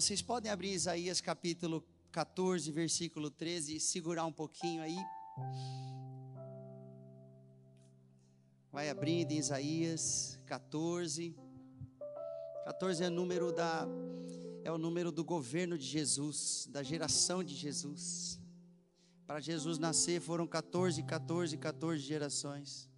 [0.00, 4.96] Vocês podem abrir Isaías capítulo 14, versículo 13 e segurar um pouquinho aí.
[8.72, 11.36] Vai abrindo Isaías 14.
[12.64, 13.86] 14 é número da
[14.64, 18.40] é o número do governo de Jesus, da geração de Jesus.
[19.26, 22.88] Para Jesus nascer foram 14, 14, 14 gerações.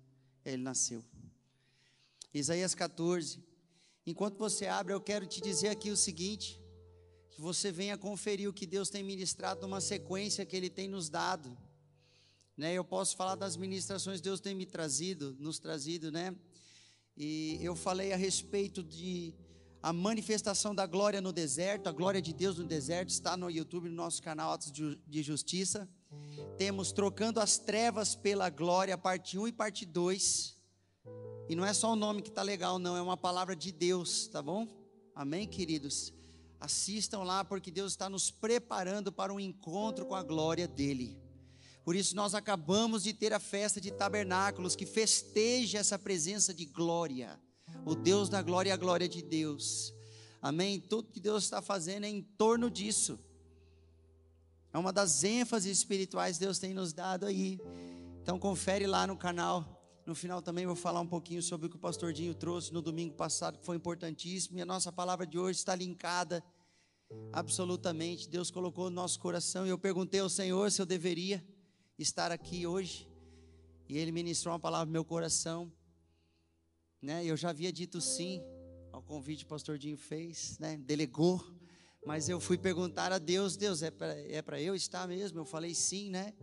[0.45, 1.05] Ele nasceu.
[2.33, 3.43] Isaías 14.
[4.07, 6.62] Enquanto você abre, eu quero te dizer aqui o seguinte:
[7.33, 11.09] que você venha conferir o que Deus tem ministrado numa sequência que Ele tem nos
[11.09, 11.57] dado.
[12.57, 16.37] Né, eu posso falar das ministrações que Deus tem me trazido, nos trazido, né?
[17.17, 19.35] E eu falei a respeito de
[19.83, 23.89] a manifestação da glória no deserto, a glória de Deus no deserto, está no YouTube,
[23.89, 25.89] no nosso canal Atos de Justiça.
[26.57, 30.57] Temos Trocando as Trevas pela Glória, parte 1 e parte 2.
[31.49, 34.29] E não é só o nome que está legal, não, é uma palavra de Deus,
[34.29, 34.69] tá bom?
[35.15, 36.13] Amém, queridos?
[36.63, 41.21] Assistam lá, porque Deus está nos preparando para um encontro com a glória dEle.
[41.85, 46.65] Por isso, nós acabamos de ter a festa de tabernáculos, que festeja essa presença de
[46.65, 47.37] glória.
[47.85, 49.93] O Deus da glória e a glória de Deus.
[50.41, 50.79] Amém?
[50.79, 53.19] Tudo que Deus está fazendo é em torno disso.
[54.73, 57.61] É uma das ênfases espirituais que Deus tem nos dado aí.
[58.23, 59.82] Então confere lá no canal.
[60.05, 62.83] No final também vou falar um pouquinho sobre o que o pastor Dinho trouxe no
[62.83, 64.59] domingo passado, que foi importantíssimo.
[64.59, 66.43] E a nossa palavra de hoje está linkada
[67.33, 68.29] absolutamente.
[68.29, 69.65] Deus colocou no nosso coração.
[69.65, 71.45] E eu perguntei ao Senhor se eu deveria
[71.97, 73.09] estar aqui hoje.
[73.89, 75.73] E Ele ministrou uma palavra no meu coração.
[77.01, 77.25] Né?
[77.25, 78.43] Eu já havia dito sim
[78.91, 80.77] ao convite que o pastor Dinho fez, né?
[80.79, 81.45] delegou.
[82.05, 85.39] Mas eu fui perguntar a Deus, Deus, é para é eu estar mesmo?
[85.39, 86.35] Eu falei sim, né?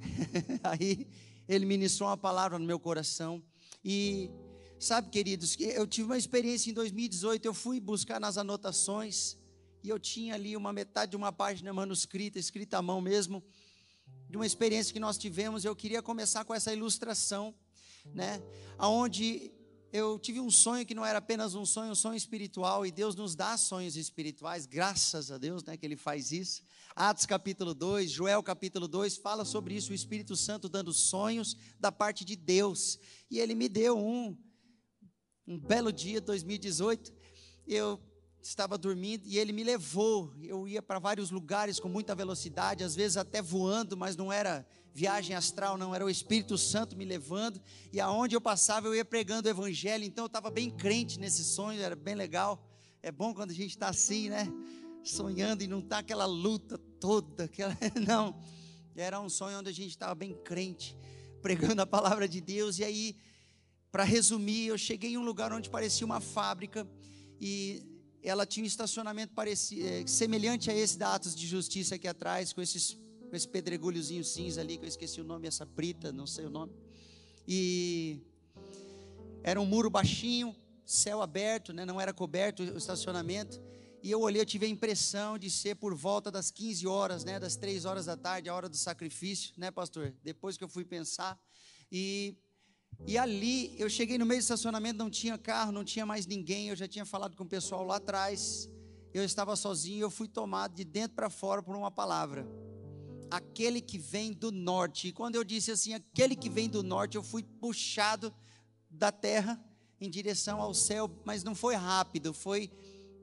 [0.64, 1.06] Aí
[1.48, 3.42] ele ministrou uma palavra no meu coração.
[3.84, 4.30] E
[4.78, 9.36] sabe, queridos, eu tive uma experiência em 2018, eu fui buscar nas anotações,
[9.82, 13.44] e eu tinha ali uma metade de uma página manuscrita, escrita à mão mesmo,
[14.28, 15.64] de uma experiência que nós tivemos.
[15.64, 17.54] Eu queria começar com essa ilustração,
[18.14, 18.42] né?
[18.78, 19.52] Aonde
[19.92, 23.14] eu tive um sonho que não era apenas um sonho, um sonho espiritual, e Deus
[23.14, 26.62] nos dá sonhos espirituais, graças a Deus, né, que Ele faz isso.
[26.96, 31.90] Atos capítulo 2, Joel capítulo 2, fala sobre isso, o Espírito Santo dando sonhos da
[31.90, 33.00] parte de Deus.
[33.28, 34.38] E Ele me deu um,
[35.44, 37.12] um belo dia, 2018,
[37.66, 38.00] eu
[38.40, 40.32] estava dormindo e Ele me levou.
[40.40, 44.64] Eu ia para vários lugares com muita velocidade, às vezes até voando, mas não era
[44.92, 47.60] viagem astral, não, era o Espírito Santo me levando,
[47.92, 51.42] e aonde eu passava eu ia pregando o Evangelho, então eu estava bem crente nesse
[51.42, 52.64] sonho, era bem legal.
[53.02, 54.46] É bom quando a gente está assim, né?
[55.04, 57.76] Sonhando e não está aquela luta toda, aquela...
[58.06, 58.40] não.
[58.96, 60.96] Era um sonho onde a gente estava bem crente,
[61.42, 63.16] pregando a palavra de Deus, e aí,
[63.90, 66.88] para resumir, eu cheguei em um lugar onde parecia uma fábrica,
[67.40, 67.82] e
[68.22, 72.52] ela tinha um estacionamento parecido, é, semelhante a esse da Atos de Justiça aqui atrás,
[72.52, 72.96] com esses
[73.34, 76.50] com esse pedregulhozinho cinza ali, que eu esqueci o nome, essa brita, não sei o
[76.50, 76.72] nome.
[77.48, 78.20] E
[79.42, 80.54] era um muro baixinho,
[80.86, 81.84] céu aberto, né?
[81.84, 83.60] não era coberto o estacionamento.
[84.04, 87.40] E eu olhei, eu tive a impressão de ser por volta das 15 horas, né?
[87.40, 90.14] Das 3 horas da tarde, a hora do sacrifício, né, pastor?
[90.22, 91.40] Depois que eu fui pensar.
[91.90, 92.36] E,
[93.06, 96.68] e ali, eu cheguei no meio do estacionamento, não tinha carro, não tinha mais ninguém.
[96.68, 98.68] Eu já tinha falado com o pessoal lá atrás.
[99.14, 102.46] Eu estava sozinho, eu fui tomado de dentro para fora por uma palavra
[103.30, 105.08] aquele que vem do norte.
[105.08, 108.32] E quando eu disse assim, aquele que vem do norte, eu fui puxado
[108.90, 109.58] da terra
[109.98, 112.70] em direção ao céu, mas não foi rápido, foi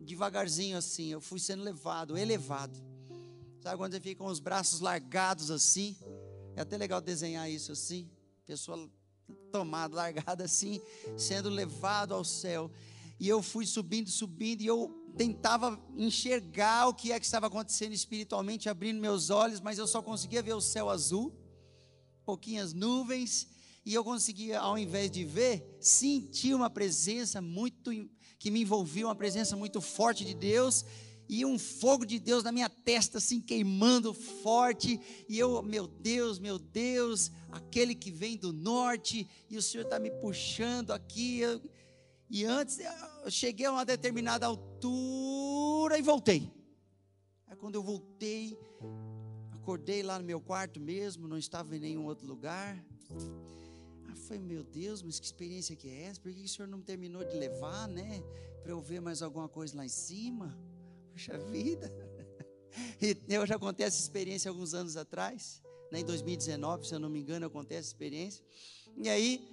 [0.02, 1.08] devagarzinho assim.
[1.08, 2.78] Eu fui sendo levado, elevado.
[3.62, 5.96] Sabe quando você fica com os braços largados assim?
[6.56, 8.10] É até legal desenhar isso assim.
[8.46, 8.90] Pessoa
[9.52, 10.82] tomada, largada assim,
[11.18, 12.72] sendo levado ao céu.
[13.20, 17.94] E eu fui subindo, subindo, e eu tentava enxergar o que é que estava acontecendo
[17.94, 21.32] espiritualmente, abrindo meus olhos, mas eu só conseguia ver o céu azul,
[22.26, 23.48] pouquinhas nuvens,
[23.86, 27.92] e eu conseguia, ao invés de ver, sentir uma presença muito
[28.42, 30.84] que me envolvia, uma presença muito forte de Deus,
[31.30, 35.00] e um fogo de Deus na minha testa, assim, queimando forte,
[35.30, 40.00] e eu, meu Deus, meu Deus, aquele que vem do norte, e o Senhor está
[40.00, 41.62] me puxando aqui, eu,
[42.32, 42.80] e antes,
[43.24, 46.52] eu cheguei a uma determinada altura e voltei.
[47.46, 48.58] Aí quando eu voltei,
[49.52, 52.84] acordei lá no meu quarto mesmo, não estava em nenhum outro lugar.
[54.12, 56.20] Aí foi, meu Deus, mas que experiência que é essa?
[56.20, 58.22] Por que o senhor não terminou de levar, né?
[58.62, 60.58] Para eu ver mais alguma coisa lá em cima?
[61.12, 61.92] Puxa vida.
[63.02, 65.62] E eu já contei essa experiência alguns anos atrás,
[65.92, 66.00] né?
[66.00, 68.42] em 2019, se eu não me engano, eu contei essa experiência.
[68.96, 69.46] E aí,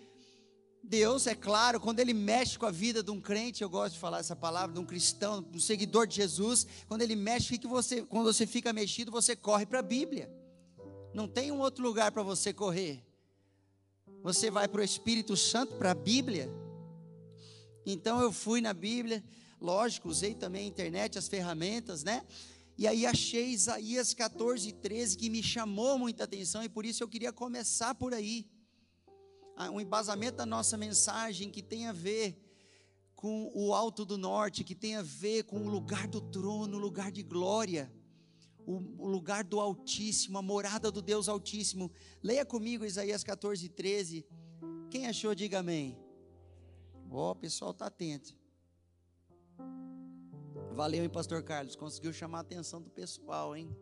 [0.85, 3.99] Deus, é claro, quando Ele mexe com a vida de um crente, eu gosto de
[3.99, 7.67] falar essa palavra, de um cristão, de um seguidor de Jesus, quando Ele mexe, que
[7.67, 10.31] você, quando você fica mexido, você corre para a Bíblia.
[11.13, 13.08] Não tem um outro lugar para você correr.
[14.23, 16.51] Você vai para o Espírito Santo, para a Bíblia.
[17.87, 19.25] Então eu fui na Bíblia,
[19.61, 22.27] lógico, usei também a internet, as ferramentas, né?
[22.77, 27.09] E aí achei Isaías 14, 13, que me chamou muita atenção, e por isso eu
[27.09, 28.47] queria começar por aí
[29.73, 32.41] um embasamento da nossa mensagem que tem a ver
[33.17, 36.81] com o alto do norte, que tem a ver com o lugar do trono, o
[36.81, 37.93] lugar de glória,
[38.69, 41.91] o, lugar do Altíssimo, a morada do Deus Altíssimo.
[42.23, 44.27] Leia comigo Isaías 14, 13.
[44.91, 45.99] Quem achou, diga amém.
[47.11, 48.37] Ó, oh, o pessoal está atento.
[50.73, 51.75] Valeu, hein, Pastor Carlos?
[51.75, 53.75] Conseguiu chamar a atenção do pessoal, hein?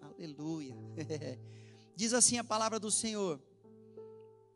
[0.00, 0.74] Aleluia.
[1.94, 3.40] Diz assim a palavra do Senhor.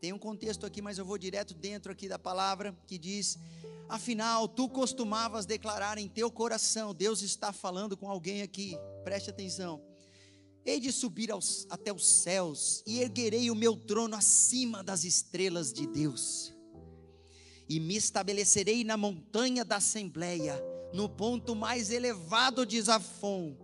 [0.01, 3.37] Tem um contexto aqui, mas eu vou direto dentro aqui da palavra que diz:
[3.89, 9.81] Afinal, tu costumavas declarar em teu coração, Deus está falando com alguém aqui, preste atenção.
[10.65, 15.71] Hei de subir aos, até os céus e erguerei o meu trono acima das estrelas
[15.71, 16.53] de Deus,
[17.69, 20.61] e me estabelecerei na montanha da Assembleia,
[20.93, 23.55] no ponto mais elevado de Zafon,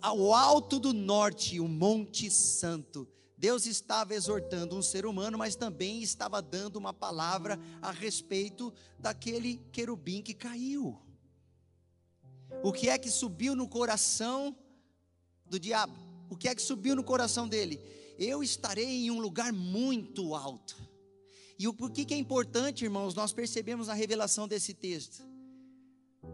[0.00, 3.08] ao alto do norte, o Monte Santo
[3.42, 9.56] Deus estava exortando um ser humano, mas também estava dando uma palavra a respeito daquele
[9.72, 10.96] querubim que caiu.
[12.62, 14.56] O que é que subiu no coração
[15.44, 15.92] do diabo?
[16.30, 17.80] O que é que subiu no coração dele?
[18.16, 20.76] Eu estarei em um lugar muito alto.
[21.58, 25.26] E o porquê que é importante, irmãos, nós percebemos a revelação desse texto.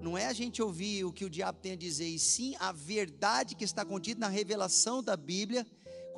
[0.03, 2.71] Não é a gente ouvir o que o diabo tem a dizer, e sim a
[2.71, 5.67] verdade que está contida na revelação da Bíblia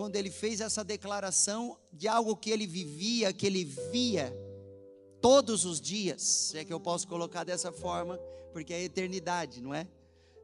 [0.00, 4.34] quando ele fez essa declaração de algo que ele vivia, que ele via
[5.20, 8.16] todos os dias, se é que eu posso colocar dessa forma,
[8.50, 9.86] porque é eternidade, não é?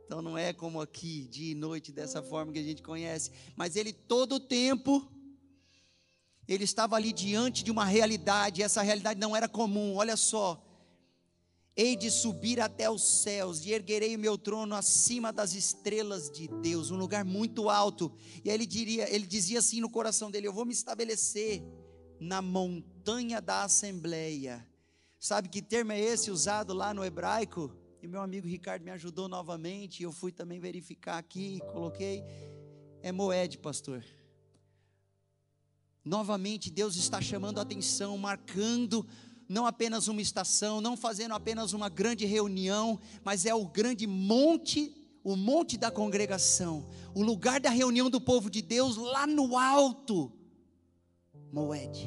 [0.04, 3.76] Então não é como aqui, dia e noite, dessa forma que a gente conhece, mas
[3.76, 5.10] ele todo o tempo,
[6.46, 10.62] ele estava ali diante de uma realidade, e essa realidade não era comum, olha só,
[11.78, 16.49] Hei de subir até os céus e erguerei o meu trono acima das estrelas de
[16.49, 18.11] Deus, um lugar muito alto.
[18.43, 21.62] E aí ele diria, ele dizia assim no coração dele: Eu vou me estabelecer
[22.19, 24.67] na montanha da assembleia.
[25.19, 27.70] Sabe que termo é esse usado lá no hebraico?
[28.02, 32.23] E meu amigo Ricardo me ajudou novamente, eu fui também verificar aqui, coloquei
[33.02, 34.02] é Moed, pastor.
[36.02, 39.06] Novamente Deus está chamando a atenção, marcando
[39.48, 44.94] não apenas uma estação, não fazendo apenas uma grande reunião, mas é o grande monte,
[45.22, 50.32] o monte da congregação, o lugar da reunião do povo de Deus lá no alto,
[51.52, 52.06] Moed.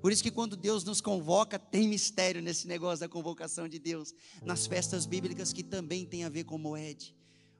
[0.00, 4.14] Por isso que quando Deus nos convoca, tem mistério nesse negócio da convocação de Deus,
[4.44, 7.14] nas festas bíblicas que também tem a ver com Moed,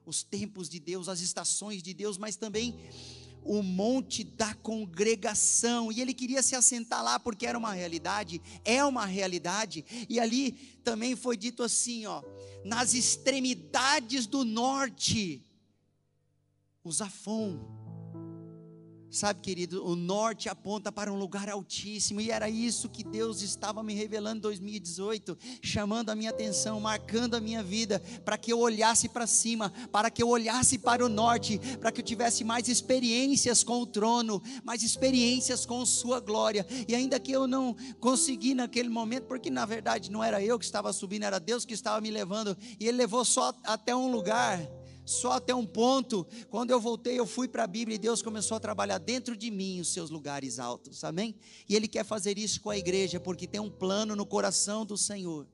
[0.05, 2.79] os tempos de Deus, as estações de Deus, mas também
[3.49, 8.85] o monte da congregação, e ele queria se assentar lá porque era uma realidade, é
[8.85, 10.51] uma realidade, e ali
[10.83, 12.21] também foi dito assim, ó,
[12.63, 15.43] nas extremidades do norte,
[16.83, 17.59] o Zafon,
[19.11, 23.81] Sabe, querido, o norte aponta para um lugar altíssimo, e era isso que Deus estava
[23.81, 28.59] me revelando em 2018, chamando a minha atenção, marcando a minha vida, para que eu
[28.59, 32.67] olhasse para cima, para que eu olhasse para o norte, para que eu tivesse mais
[32.67, 38.53] experiências com o trono, mais experiências com Sua glória, e ainda que eu não consegui
[38.53, 41.99] naquele momento, porque na verdade não era eu que estava subindo, era Deus que estava
[41.99, 44.59] me levando, e Ele levou só até um lugar
[45.09, 46.25] só até um ponto.
[46.49, 49.49] Quando eu voltei, eu fui para a Bíblia e Deus começou a trabalhar dentro de
[49.49, 51.35] mim os seus lugares altos, amém?
[51.67, 54.95] E Ele quer fazer isso com a igreja, porque tem um plano no coração do
[54.95, 55.47] Senhor.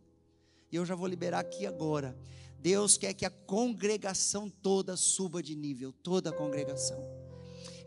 [0.72, 2.18] E eu já vou liberar aqui agora.
[2.60, 7.00] Deus quer que a congregação toda suba de nível, toda a congregação.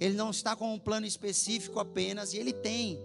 [0.01, 2.99] Ele não está com um plano específico apenas, e Ele tem.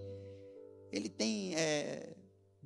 [0.92, 2.16] Ele tem é,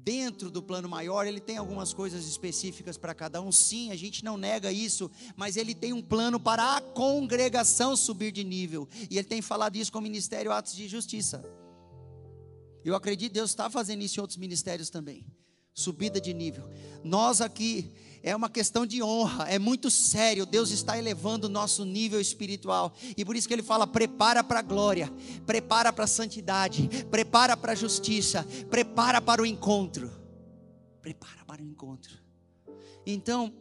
[0.08, 4.24] dentro do plano maior, ele tem algumas coisas específicas para cada um, sim, a gente
[4.24, 9.18] não nega isso, mas ele tem um plano para a congregação subir de nível, e
[9.18, 11.44] ele tem falado isso com o Ministério Atos de Justiça.
[12.86, 15.26] Eu acredito que Deus está fazendo isso em outros ministérios também.
[15.74, 16.64] subida de nível.
[17.04, 17.92] Nós aqui
[18.28, 20.46] é uma questão de honra, é muito sério.
[20.46, 22.94] Deus está elevando o nosso nível espiritual.
[23.16, 25.10] E por isso que ele fala: prepara para a glória,
[25.46, 30.12] prepara para a santidade, prepara para a justiça, prepara para o encontro.
[31.02, 32.18] Prepara para o encontro.
[33.06, 33.54] Então,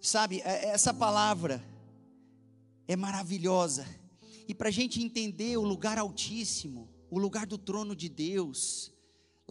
[0.00, 1.60] sabe, é, essa palavra
[2.86, 3.84] é maravilhosa.
[4.46, 8.91] E para a gente entender o lugar altíssimo, o lugar do trono de Deus,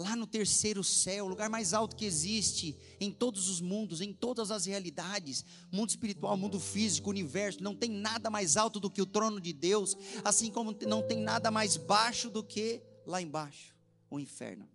[0.02, 4.12] lá no terceiro céu, o lugar mais alto que existe em todos os mundos, em
[4.12, 9.02] todas as realidades, mundo espiritual, mundo físico, universo, não tem nada mais alto do que
[9.02, 13.76] o trono de Deus, assim como não tem nada mais baixo do que lá embaixo,
[14.10, 14.68] o inferno.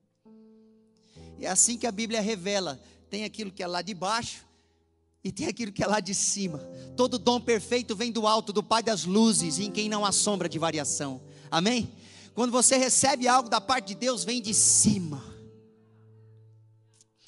[1.41, 2.81] É assim que a Bíblia revela,
[3.11, 4.47] tem aquilo que é lá de baixo
[5.23, 6.59] e tem aquilo que é lá de cima.
[6.97, 10.49] Todo dom perfeito vem do alto, do Pai das luzes, em quem não há sombra
[10.49, 11.21] de variação.
[11.51, 11.91] Amém?
[12.37, 15.25] Quando você recebe algo da parte de Deus, vem de cima.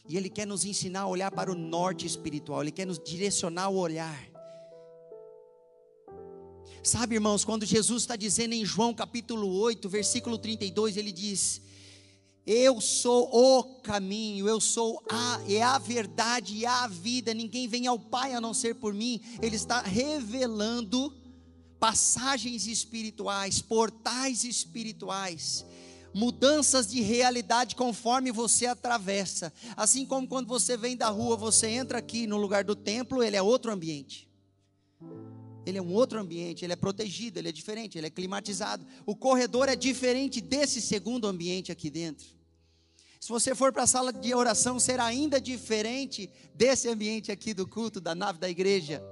[0.06, 3.70] E Ele quer nos ensinar a olhar para o norte espiritual, Ele quer nos direcionar
[3.70, 4.28] o olhar.
[6.82, 11.62] Sabe, irmãos, quando Jesus está dizendo em João capítulo 8, versículo 32, ele diz:
[12.46, 17.86] Eu sou o caminho, eu sou a, é a verdade e a vida, ninguém vem
[17.86, 19.22] ao Pai a não ser por mim.
[19.40, 21.14] Ele está revelando
[21.78, 25.64] passagens espirituais, portais espirituais,
[26.12, 29.52] mudanças de realidade conforme você atravessa.
[29.76, 33.36] Assim como quando você vem da rua, você entra aqui no lugar do templo, ele
[33.36, 34.28] é outro ambiente.
[35.64, 38.86] Ele é um outro ambiente, ele é protegido, ele é diferente, ele é climatizado.
[39.04, 42.26] O corredor é diferente desse segundo ambiente aqui dentro.
[43.20, 47.66] Se você for para a sala de oração, será ainda diferente desse ambiente aqui do
[47.66, 49.02] culto, da nave da igreja.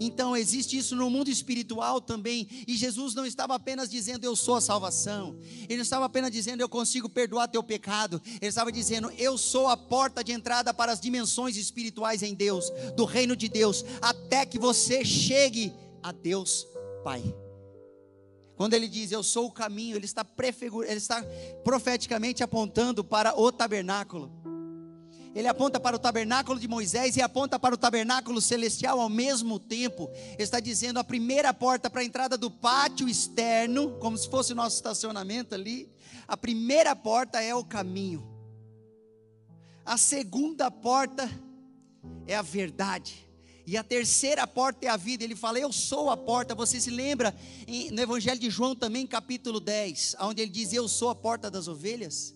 [0.00, 2.48] Então existe isso no mundo espiritual também.
[2.66, 5.36] E Jesus não estava apenas dizendo eu sou a salvação.
[5.68, 8.20] Ele não estava apenas dizendo eu consigo perdoar teu pecado.
[8.40, 12.70] Ele estava dizendo eu sou a porta de entrada para as dimensões espirituais em Deus,
[12.96, 15.72] do reino de Deus, até que você chegue
[16.02, 16.66] a Deus
[17.04, 17.22] Pai.
[18.56, 20.24] Quando ele diz eu sou o caminho, ele está,
[20.86, 21.24] ele está
[21.64, 24.41] profeticamente apontando para o tabernáculo
[25.34, 29.58] ele aponta para o tabernáculo de Moisés e aponta para o tabernáculo celestial ao mesmo
[29.58, 30.10] tempo.
[30.38, 34.56] Está dizendo a primeira porta para a entrada do pátio externo, como se fosse o
[34.56, 35.90] nosso estacionamento ali.
[36.28, 38.26] A primeira porta é o caminho.
[39.84, 41.28] A segunda porta
[42.26, 43.26] é a verdade.
[43.66, 45.24] E a terceira porta é a vida.
[45.24, 46.54] Ele fala: Eu sou a porta.
[46.54, 47.34] Você se lembra
[47.92, 51.68] no Evangelho de João também, capítulo 10, onde ele diz: Eu sou a porta das
[51.68, 52.34] ovelhas?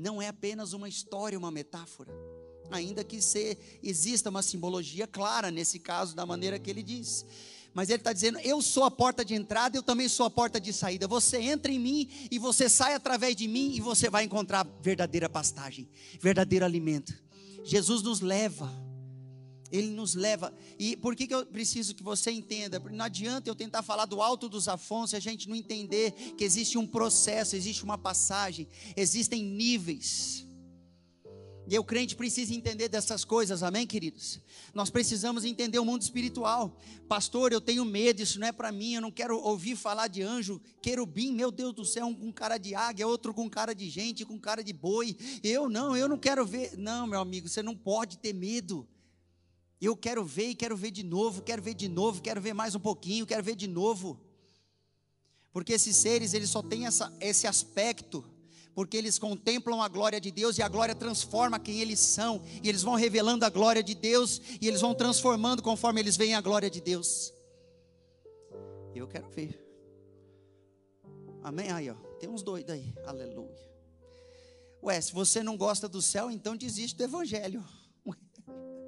[0.00, 2.10] Não é apenas uma história, uma metáfora.
[2.70, 7.26] Ainda que se, exista uma simbologia clara nesse caso, da maneira que ele diz.
[7.74, 10.60] Mas ele está dizendo: Eu sou a porta de entrada, eu também sou a porta
[10.60, 11.06] de saída.
[11.06, 15.28] Você entra em mim e você sai através de mim e você vai encontrar verdadeira
[15.28, 15.88] pastagem,
[16.20, 17.12] verdadeiro alimento.
[17.64, 18.70] Jesus nos leva
[19.70, 20.52] ele nos leva.
[20.78, 22.78] E por que, que eu preciso que você entenda?
[22.78, 26.44] Não adianta eu tentar falar do alto dos Afonso e a gente não entender que
[26.44, 30.46] existe um processo, existe uma passagem, existem níveis.
[31.70, 34.40] E o crente precisa entender dessas coisas, amém, queridos?
[34.74, 36.76] Nós precisamos entender o mundo espiritual.
[37.06, 40.20] Pastor, eu tenho medo, isso não é para mim, eu não quero ouvir falar de
[40.20, 43.88] anjo, querubim, meu Deus do céu, um com cara de águia, outro com cara de
[43.88, 45.16] gente, com cara de boi.
[45.44, 46.76] Eu não, eu não quero ver.
[46.76, 48.84] Não, meu amigo, você não pode ter medo.
[49.80, 52.74] Eu quero ver e quero ver de novo, quero ver de novo, quero ver mais
[52.74, 54.20] um pouquinho, quero ver de novo.
[55.52, 58.22] Porque esses seres, eles só têm essa, esse aspecto,
[58.74, 62.68] porque eles contemplam a glória de Deus e a glória transforma quem eles são, e
[62.68, 66.40] eles vão revelando a glória de Deus e eles vão transformando conforme eles veem a
[66.42, 67.32] glória de Deus.
[68.94, 69.58] Eu quero ver.
[71.42, 71.70] Amém?
[71.70, 73.70] Aí, ó, tem uns doidos aí, aleluia.
[74.82, 77.64] Ué, se você não gosta do céu, então desiste do evangelho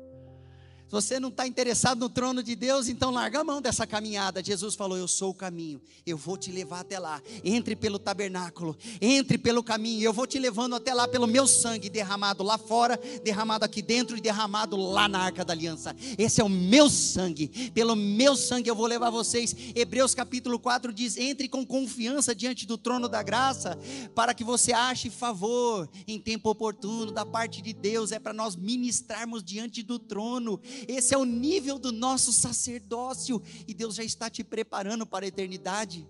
[0.92, 4.44] você não está interessado no trono de Deus, então larga a mão dessa caminhada.
[4.44, 7.22] Jesus falou: Eu sou o caminho, eu vou te levar até lá.
[7.42, 11.88] Entre pelo tabernáculo, entre pelo caminho, eu vou te levando até lá pelo meu sangue
[11.88, 15.96] derramado lá fora, derramado aqui dentro e derramado lá na arca da aliança.
[16.18, 19.56] Esse é o meu sangue, pelo meu sangue eu vou levar vocês.
[19.74, 23.78] Hebreus capítulo 4 diz: Entre com confiança diante do trono da graça,
[24.14, 28.12] para que você ache favor em tempo oportuno da parte de Deus.
[28.12, 33.74] É para nós ministrarmos diante do trono esse é o nível do nosso sacerdócio e
[33.74, 36.06] Deus já está te preparando para a eternidade.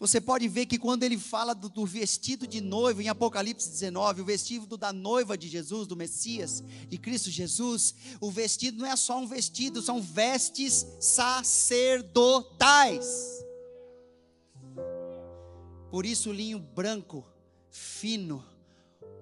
[0.00, 4.22] Você pode ver que quando ele fala do, do, vestido de noivo, em Apocalipse 19,
[4.22, 8.96] o vestido da noiva de Jesus, do Messias, de Cristo Jesus, o vestido não é
[8.96, 13.04] só um vestido, são vestes sacerdotais.
[15.90, 17.22] Por isso, o linho branco,
[17.70, 18.42] fino,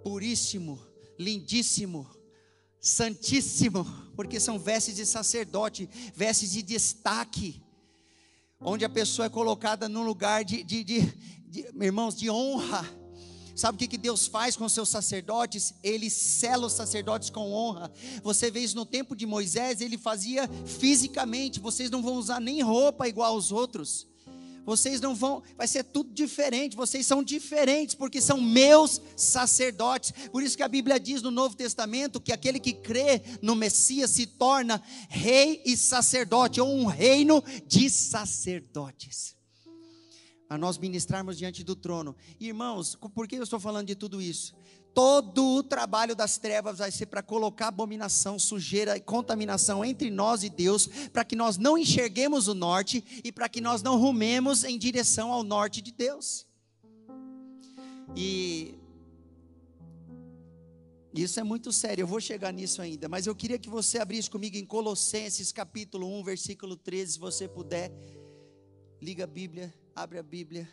[0.05, 0.79] puríssimo,
[1.19, 2.09] lindíssimo,
[2.81, 7.63] santíssimo, porque são vestes de sacerdote, vestes de destaque,
[8.61, 11.01] onde a pessoa é colocada num lugar de, de, de,
[11.47, 12.89] de irmãos, de honra.
[13.55, 15.75] Sabe o que, que Deus faz com os seus sacerdotes?
[15.83, 17.91] Ele sela os sacerdotes com honra.
[18.23, 21.59] Você vê isso no tempo de Moisés, ele fazia fisicamente.
[21.59, 24.07] Vocês não vão usar nem roupa igual aos outros.
[24.69, 26.77] Vocês não vão, vai ser tudo diferente.
[26.77, 30.13] Vocês são diferentes porque são meus sacerdotes.
[30.31, 34.11] Por isso que a Bíblia diz no Novo Testamento que aquele que crê no Messias
[34.11, 39.39] se torna rei e sacerdote, ou um reino de sacerdotes
[40.51, 42.15] a nós ministrarmos diante do trono.
[42.39, 44.55] Irmãos, por que eu estou falando de tudo isso?
[44.95, 50.43] Todo o trabalho das trevas vai ser para colocar abominação, sujeira e contaminação entre nós
[50.43, 54.65] e Deus, para que nós não enxerguemos o norte e para que nós não rumemos
[54.65, 56.47] em direção ao norte de Deus.
[58.17, 58.75] E
[61.15, 64.31] isso é muito sério, eu vou chegar nisso ainda, mas eu queria que você abrisse
[64.31, 67.93] comigo em Colossenses capítulo 1, versículo 13, se você puder.
[69.01, 69.73] Liga a Bíblia.
[69.95, 70.69] Abre a Bíblia.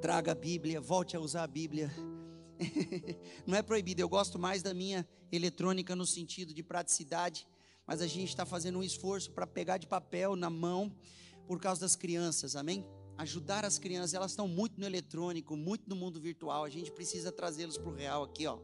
[0.00, 1.92] Traga a Bíblia, volte a usar a Bíblia.
[3.46, 7.46] Não é proibido, eu gosto mais da minha eletrônica no sentido de praticidade,
[7.86, 10.90] mas a gente está fazendo um esforço para pegar de papel na mão
[11.46, 12.82] por causa das crianças, amém?
[13.18, 17.30] Ajudar as crianças, elas estão muito no eletrônico, muito no mundo virtual, a gente precisa
[17.30, 18.58] trazê-los para o real aqui, ó.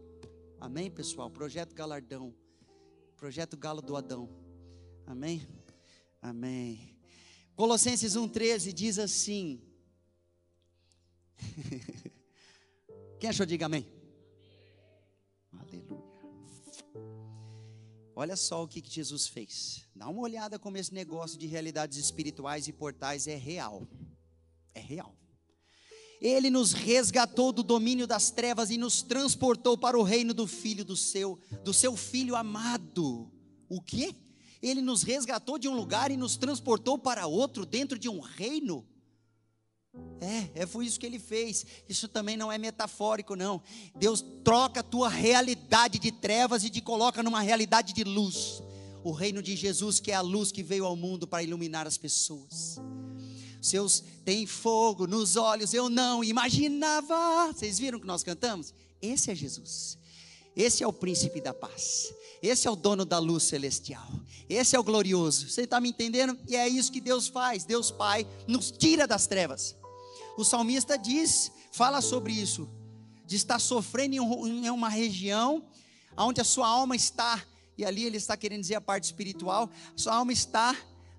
[0.58, 1.28] Amém, pessoal?
[1.28, 2.34] Projeto Galardão,
[3.14, 4.26] projeto Galo do Adão,
[5.06, 5.46] amém?
[6.22, 6.96] Amém.
[7.54, 9.65] Colossenses 1,13 diz assim.
[13.20, 13.86] Quem achou, diga amém.
[15.52, 16.06] Aleluia.
[18.14, 19.86] Olha só o que, que Jesus fez.
[19.94, 23.86] Dá uma olhada como esse negócio de realidades espirituais e portais é real.
[24.74, 25.14] É real.
[26.20, 30.84] Ele nos resgatou do domínio das trevas e nos transportou para o reino do filho
[30.84, 33.30] do seu, do seu filho amado.
[33.68, 34.14] O quê?
[34.62, 38.86] Ele nos resgatou de um lugar e nos transportou para outro, dentro de um reino.
[40.20, 41.66] É, é foi isso que ele fez.
[41.88, 43.60] Isso também não é metafórico, não.
[43.94, 48.62] Deus troca a tua realidade de trevas e te coloca numa realidade de luz.
[49.04, 51.96] O reino de Jesus, que é a luz que veio ao mundo para iluminar as
[51.96, 52.80] pessoas.
[53.60, 57.52] Seus tem fogo nos olhos, eu não imaginava.
[57.52, 58.72] Vocês viram que nós cantamos?
[59.00, 59.98] Esse é Jesus.
[60.56, 62.12] Esse é o príncipe da paz.
[62.42, 64.08] Esse é o dono da luz celestial.
[64.48, 65.48] Esse é o glorioso.
[65.48, 66.38] Você está me entendendo?
[66.48, 67.64] E é isso que Deus faz.
[67.64, 69.74] Deus Pai nos tira das trevas.
[70.36, 72.68] O salmista diz, fala sobre isso,
[73.24, 75.64] de estar sofrendo em uma região
[76.16, 77.42] onde a sua alma está,
[77.76, 80.76] e ali ele está querendo dizer a parte espiritual, sua alma está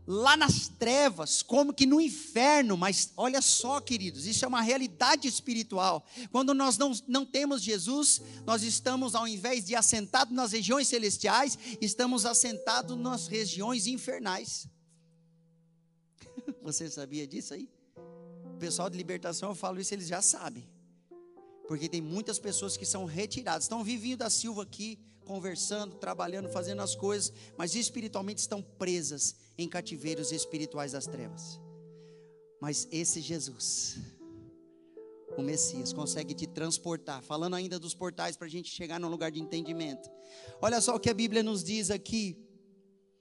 [0.08, 5.28] lá nas trevas, como que no inferno, mas olha só, queridos, isso é uma realidade
[5.28, 6.06] espiritual.
[6.32, 11.60] Quando nós não, não temos Jesus, nós estamos, ao invés de assentados nas regiões celestiais,
[11.82, 14.66] estamos assentados nas regiões infernais.
[16.64, 17.70] Você sabia disso aí?
[18.58, 20.68] O pessoal de libertação, eu falo isso, eles já sabem.
[21.68, 23.66] Porque tem muitas pessoas que são retiradas.
[23.66, 29.70] Estão vivinho da Silva aqui, conversando, trabalhando, fazendo as coisas, mas espiritualmente estão presas em
[29.70, 31.60] cativeiros espirituais das trevas.
[32.60, 34.00] Mas esse Jesus,
[35.38, 37.22] o Messias, consegue te transportar.
[37.22, 40.10] Falando ainda dos portais para a gente chegar num lugar de entendimento.
[40.60, 42.44] Olha só o que a Bíblia nos diz aqui,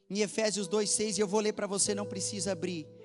[0.09, 2.96] em Efésios 2,6, e eu vou ler para você, não precisa abrir.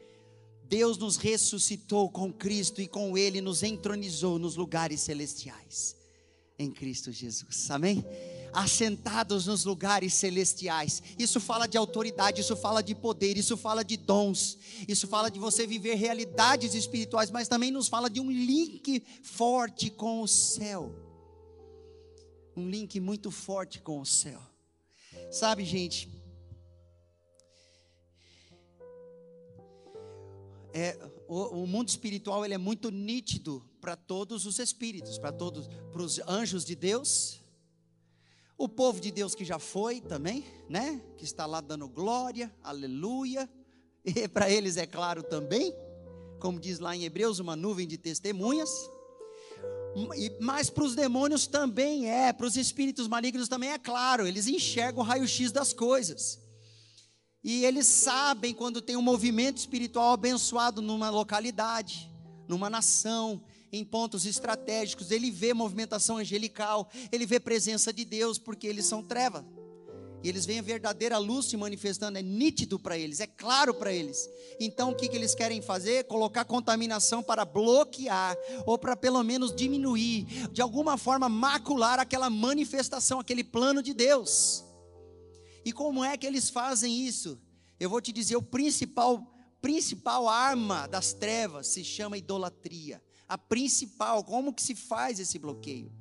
[0.72, 5.98] Deus nos ressuscitou com Cristo e com Ele nos entronizou nos lugares celestiais,
[6.58, 7.70] em Cristo Jesus.
[7.70, 8.06] Amém?
[8.54, 11.02] assentados nos lugares celestiais.
[11.18, 14.58] Isso fala de autoridade, isso fala de poder, isso fala de dons,
[14.90, 19.90] isso fala de você viver realidades espirituais, mas também nos fala de um link forte
[19.90, 20.94] com o céu.
[22.58, 24.42] Um link muito forte com o céu.
[25.32, 26.10] Sabe, gente,
[30.74, 35.68] é, o, o, mundo espiritual ele é muito nítido para todos os espíritos, para todos,
[35.92, 37.42] para os anjos de Deus,
[38.58, 41.02] o povo de Deus que já foi também, né?
[41.18, 43.50] Que está lá dando glória, aleluia.
[44.06, 45.74] E para eles é claro também,
[46.40, 48.70] como diz lá em Hebreus, uma nuvem de testemunhas.
[50.40, 55.04] Mas para os demônios também é, para os espíritos malignos também é claro, eles enxergam
[55.04, 56.40] o raio-x das coisas.
[57.44, 62.10] E eles sabem quando tem um movimento espiritual abençoado numa localidade,
[62.48, 68.68] numa nação, em pontos estratégicos, ele vê movimentação angelical, ele vê presença de Deus, porque
[68.68, 69.46] eles são treva.
[70.24, 73.92] E eles veem a verdadeira luz se manifestando, é nítido para eles, é claro para
[73.92, 74.30] eles.
[74.60, 76.04] Então o que, que eles querem fazer?
[76.04, 83.20] Colocar contaminação para bloquear, ou para pelo menos diminuir, de alguma forma macular aquela manifestação,
[83.20, 84.64] aquele plano de Deus.
[85.64, 87.40] E como é que eles fazem isso?
[87.80, 93.02] Eu vou te dizer, o principal, principal arma das trevas se chama idolatria.
[93.28, 95.92] A principal, como que se faz esse bloqueio?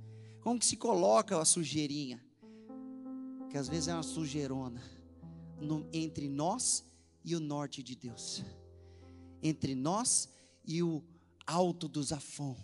[0.40, 2.24] Como que se coloca a sujeirinha?
[3.48, 4.82] Que às vezes é uma sujeirona
[5.60, 6.84] no, entre nós
[7.24, 8.42] e o norte de Deus.
[9.42, 10.28] Entre nós
[10.64, 11.02] e o
[11.46, 12.56] alto do Zafon.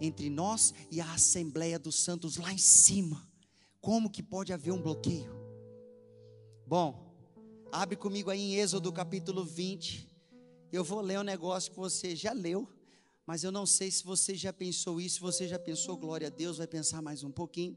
[0.00, 3.28] Entre nós e a Assembleia dos Santos lá em cima.
[3.80, 5.37] Como que pode haver um bloqueio?
[6.68, 7.16] Bom,
[7.72, 10.06] abre comigo aí em Êxodo capítulo 20.
[10.70, 12.68] Eu vou ler um negócio que você já leu,
[13.24, 15.14] mas eu não sei se você já pensou isso.
[15.14, 17.74] Se você já pensou, glória a Deus, vai pensar mais um pouquinho.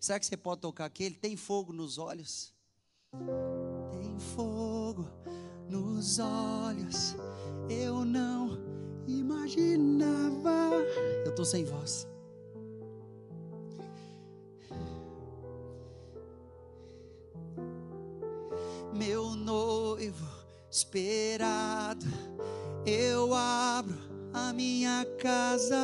[0.00, 1.14] Será que você pode tocar aquele?
[1.14, 2.54] Tem fogo nos olhos.
[3.92, 5.06] Tem fogo
[5.68, 7.14] nos olhos.
[7.68, 8.56] Eu não
[9.06, 10.72] imaginava.
[11.26, 12.08] Eu estou sem voz.
[18.92, 20.26] Meu noivo
[20.70, 22.06] esperado,
[22.86, 23.96] eu abro
[24.32, 25.76] a minha casa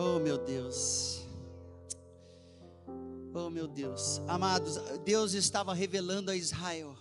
[0.00, 1.26] Oh, meu Deus.
[3.34, 4.20] Oh, meu Deus.
[4.28, 6.96] Amados, Deus estava revelando a Israel.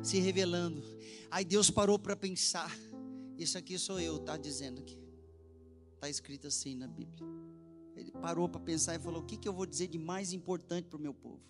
[0.00, 0.80] Se revelando.
[1.28, 2.72] Aí Deus parou para pensar.
[3.36, 4.99] Isso aqui sou eu, tá dizendo aqui.
[6.00, 7.28] Está escrito assim na Bíblia.
[7.94, 10.88] Ele parou para pensar e falou: O que, que eu vou dizer de mais importante
[10.88, 11.42] para o meu povo?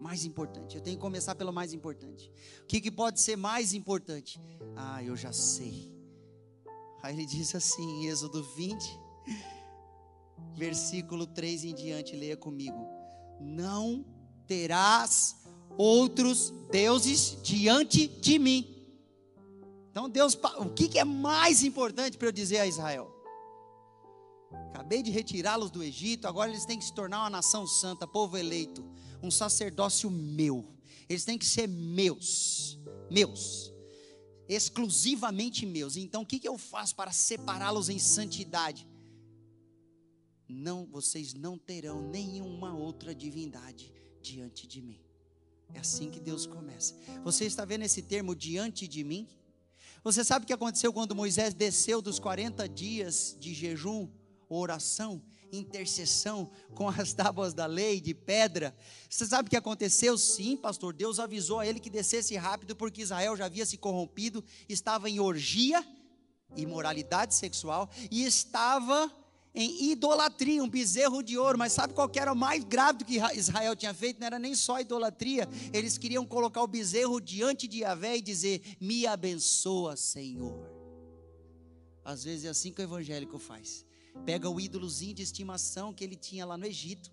[0.00, 0.76] Mais importante.
[0.76, 2.30] Eu tenho que começar pelo mais importante.
[2.62, 4.40] O que, que pode ser mais importante?
[4.76, 5.92] Ah, eu já sei.
[7.02, 8.96] Aí ele diz assim, em Êxodo 20,
[10.54, 12.86] versículo 3 em diante, leia comigo.
[13.40, 14.06] Não
[14.46, 15.34] terás
[15.76, 18.72] outros deuses diante de mim.
[19.90, 23.15] Então, Deus, o que é mais importante para eu dizer a Israel?
[24.68, 28.36] Acabei de retirá-los do Egito, agora eles têm que se tornar uma nação santa, povo
[28.36, 28.84] eleito,
[29.22, 30.64] um sacerdócio meu.
[31.08, 32.78] Eles têm que ser meus,
[33.10, 33.72] meus,
[34.48, 35.96] exclusivamente meus.
[35.96, 38.86] Então, o que eu faço para separá-los em santidade?
[40.48, 45.00] não vocês não terão nenhuma outra divindade diante de mim.
[45.74, 46.94] É assim que Deus começa.
[47.24, 49.28] Você está vendo esse termo diante de mim?
[50.04, 54.08] Você sabe o que aconteceu quando Moisés desceu dos 40 dias de jejum,
[54.48, 58.76] oração, intercessão com as tábuas da lei de pedra?
[59.08, 60.16] Você sabe o que aconteceu?
[60.18, 60.92] Sim, pastor.
[60.92, 65.20] Deus avisou a ele que descesse rápido porque Israel já havia se corrompido, estava em
[65.20, 65.84] orgia,
[66.56, 69.10] imoralidade sexual e estava
[69.56, 71.58] em idolatria, um bezerro de ouro.
[71.58, 74.20] Mas sabe qual era o mais grave que Israel tinha feito?
[74.20, 75.48] Não era nem só idolatria.
[75.72, 80.70] Eles queriam colocar o bezerro diante de Yahvé e dizer: Me abençoa, Senhor.
[82.04, 83.85] Às vezes é assim que o evangélico faz.
[84.24, 87.12] Pega o ídolozinho de estimação que ele tinha lá no Egito.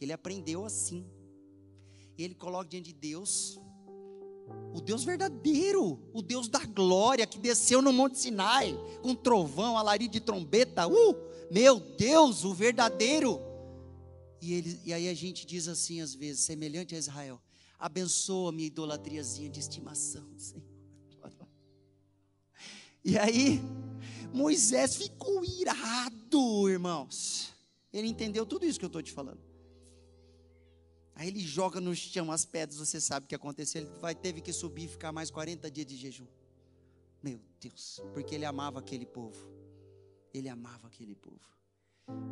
[0.00, 1.06] Ele aprendeu assim.
[2.18, 3.58] Ele coloca diante de Deus
[4.72, 10.12] o Deus verdadeiro, o Deus da glória que desceu no Monte Sinai com trovão, alarido
[10.12, 10.86] de trombeta.
[10.86, 11.16] Uh,
[11.50, 13.40] meu Deus, o verdadeiro.
[14.40, 17.40] E, ele, e aí a gente diz assim às vezes, semelhante a Israel:
[17.78, 20.64] abençoa minha idolatriazinha de estimação, Senhor.
[23.04, 23.60] E aí
[24.32, 27.52] Moisés ficou irado, irmãos.
[27.92, 29.40] Ele entendeu tudo isso que eu estou te falando.
[31.14, 33.82] Aí ele joga no chão as pedras, você sabe o que aconteceu.
[33.82, 36.26] Ele vai, teve que subir e ficar mais 40 dias de jejum.
[37.22, 39.46] Meu Deus, porque ele amava aquele povo.
[40.32, 41.50] Ele amava aquele povo.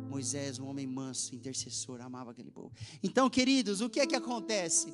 [0.09, 2.71] Moisés, um homem manso, intercessor, amava aquele povo.
[3.03, 4.93] Então, queridos, o que é que acontece?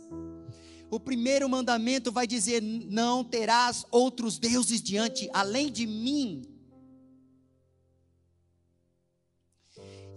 [0.91, 6.54] O primeiro mandamento vai dizer: Não terás outros deuses diante, além de mim.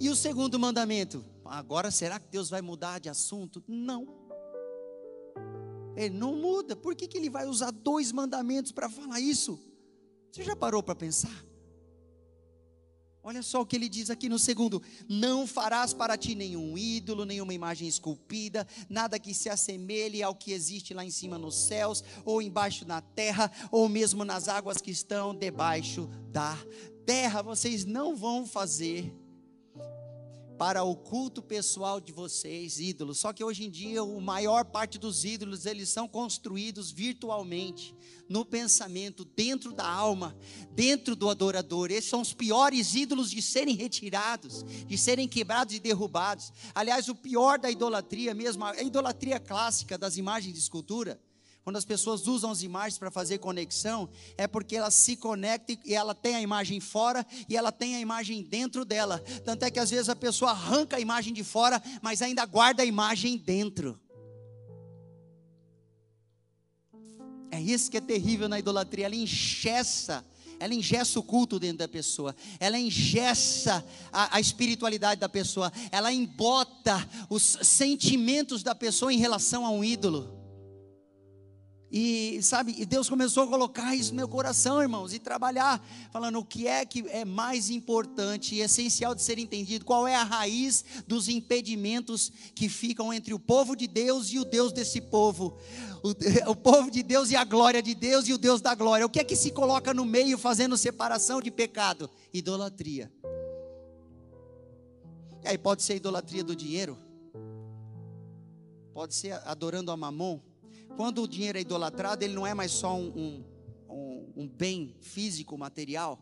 [0.00, 1.24] E o segundo mandamento?
[1.44, 3.64] agora será que Deus vai mudar de assunto?
[3.66, 4.06] Não.
[5.96, 6.76] Ele não muda.
[6.76, 9.58] Por que, que ele vai usar dois mandamentos para falar isso?
[10.30, 11.44] Você já parou para pensar?
[13.22, 17.24] Olha só o que ele diz aqui no segundo: Não farás para ti nenhum ídolo,
[17.24, 22.04] nenhuma imagem esculpida, nada que se assemelhe ao que existe lá em cima nos céus,
[22.24, 26.56] ou embaixo na terra, ou mesmo nas águas que estão debaixo da
[27.04, 27.42] terra.
[27.42, 29.12] Vocês não vão fazer
[30.59, 33.21] para o culto pessoal de vocês, ídolos.
[33.21, 37.94] Só que hoje em dia, a maior parte dos ídolos, eles são construídos virtualmente,
[38.29, 40.37] no pensamento, dentro da alma,
[40.73, 41.92] dentro do adorador.
[41.92, 46.53] Esses são os piores ídolos de serem retirados, de serem quebrados e derrubados.
[46.75, 51.21] Aliás, o pior da idolatria mesmo, a idolatria clássica das imagens de escultura,
[51.68, 55.94] quando as pessoas usam as imagens para fazer conexão, é porque ela se conecta e
[55.94, 59.22] ela tem a imagem fora e ela tem a imagem dentro dela.
[59.44, 62.83] Tanto é que às vezes a pessoa arranca a imagem de fora, mas ainda guarda
[62.83, 64.00] a imagem dentro.
[67.50, 70.24] É isso que é terrível na idolatria, ela enxessa
[70.59, 76.12] ela engessa o culto dentro da pessoa, ela engessa a, a, espiritualidade da pessoa, ela
[76.12, 80.38] embota os sentimentos da pessoa em relação a um ídolo.
[81.90, 86.38] E sabe, e Deus começou a colocar isso no meu coração, irmãos, e trabalhar, falando
[86.38, 90.22] o que é que é mais importante e essencial de ser entendido, qual é a
[90.22, 95.57] raiz dos impedimentos que ficam entre o povo de Deus e o Deus desse povo,
[96.03, 96.11] o,
[96.53, 99.07] o povo de Deus e a glória de Deus e o Deus da glória.
[99.07, 102.11] O que é que se coloca no meio fazendo separação de pecado?
[102.35, 103.11] Idolatria.
[105.42, 106.98] E aí pode ser idolatria do dinheiro,
[108.92, 110.47] pode ser adorando a mamon
[110.98, 113.44] quando o dinheiro é idolatrado, ele não é mais só um,
[113.88, 116.18] um, um bem físico, material,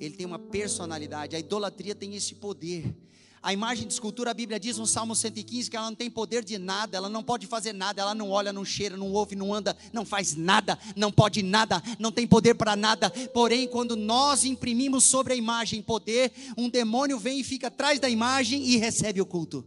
[0.00, 1.36] ele tem uma personalidade.
[1.36, 2.96] A idolatria tem esse poder.
[3.42, 6.42] A imagem de escultura, a Bíblia diz no Salmo 115 que ela não tem poder
[6.42, 9.52] de nada, ela não pode fazer nada, ela não olha, não cheira, não ouve, não
[9.52, 13.10] anda, não faz nada, não pode nada, não tem poder para nada.
[13.34, 18.08] Porém, quando nós imprimimos sobre a imagem poder, um demônio vem e fica atrás da
[18.08, 19.62] imagem e recebe o culto.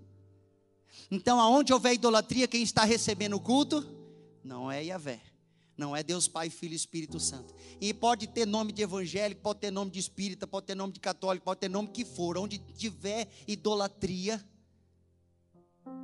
[1.11, 4.01] Então, aonde houver idolatria, quem está recebendo o culto?
[4.43, 5.21] Não é Yahvé.
[5.75, 7.53] Não é Deus Pai, Filho e Espírito Santo.
[7.81, 10.99] E pode ter nome de evangélico, pode ter nome de espírita, pode ter nome de
[10.99, 12.37] católico, pode ter nome que for.
[12.37, 14.43] Onde tiver idolatria,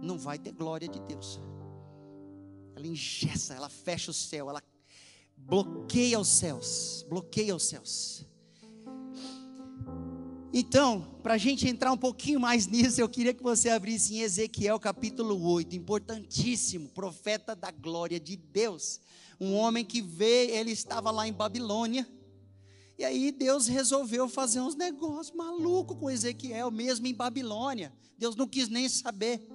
[0.01, 1.39] não vai ter glória de Deus.
[2.75, 4.63] Ela engessa, ela fecha o céu, ela
[5.37, 7.05] bloqueia os céus.
[7.07, 8.25] Bloqueia os céus.
[10.51, 14.21] Então, para a gente entrar um pouquinho mais nisso, eu queria que você abrisse em
[14.21, 18.99] Ezequiel capítulo 8, importantíssimo, profeta da glória de Deus.
[19.39, 22.07] Um homem que vê, ele estava lá em Babilônia,
[22.97, 27.93] e aí Deus resolveu fazer uns negócios malucos com Ezequiel, mesmo em Babilônia.
[28.17, 29.47] Deus não quis nem saber.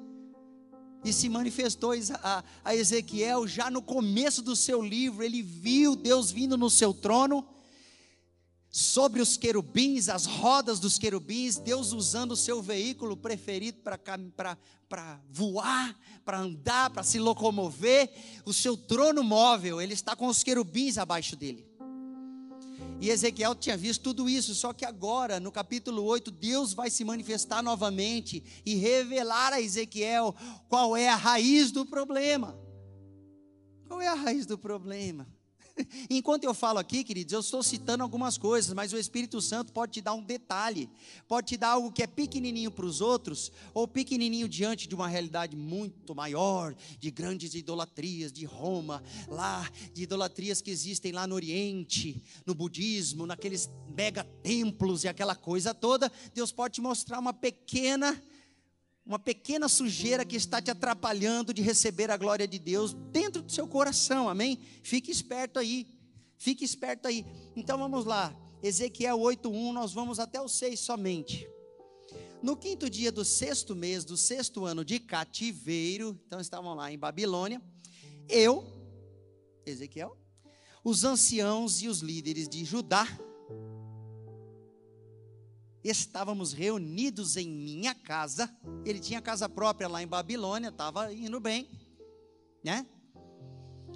[1.04, 6.30] E se manifestou a, a Ezequiel já no começo do seu livro, ele viu Deus
[6.30, 7.44] vindo no seu trono
[8.76, 15.96] sobre os querubins, as rodas dos querubins, Deus usando o seu veículo preferido para voar,
[16.24, 18.10] para andar, para se locomover,
[18.44, 21.64] o seu trono móvel, ele está com os querubins abaixo dele.
[23.00, 27.04] E Ezequiel tinha visto tudo isso, só que agora, no capítulo 8, Deus vai se
[27.04, 30.34] manifestar novamente e revelar a Ezequiel
[30.68, 32.58] qual é a raiz do problema.
[33.86, 35.32] Qual é a raiz do problema?
[36.08, 39.92] Enquanto eu falo aqui, queridos, eu estou citando algumas coisas, mas o Espírito Santo pode
[39.92, 40.88] te dar um detalhe,
[41.26, 45.08] pode te dar algo que é pequenininho para os outros, ou pequenininho diante de uma
[45.08, 51.34] realidade muito maior, de grandes idolatrias de Roma, lá, de idolatrias que existem lá no
[51.34, 56.10] Oriente, no budismo, naqueles mega templos e aquela coisa toda.
[56.32, 58.20] Deus pode te mostrar uma pequena
[59.04, 63.52] uma pequena sujeira que está te atrapalhando de receber a glória de Deus dentro do
[63.52, 64.58] seu coração, amém?
[64.82, 65.86] Fique esperto aí,
[66.38, 67.26] fique esperto aí.
[67.54, 71.46] Então vamos lá, Ezequiel 8:1, nós vamos até o 6 somente.
[72.42, 76.98] No quinto dia do sexto mês do sexto ano de cativeiro, então estavam lá em
[76.98, 77.62] Babilônia,
[78.28, 78.64] eu,
[79.66, 80.16] Ezequiel,
[80.82, 83.06] os anciãos e os líderes de Judá,
[85.84, 88.50] estávamos reunidos em minha casa.
[88.84, 91.68] Ele tinha casa própria lá em Babilônia, estava indo bem,
[92.64, 92.86] né?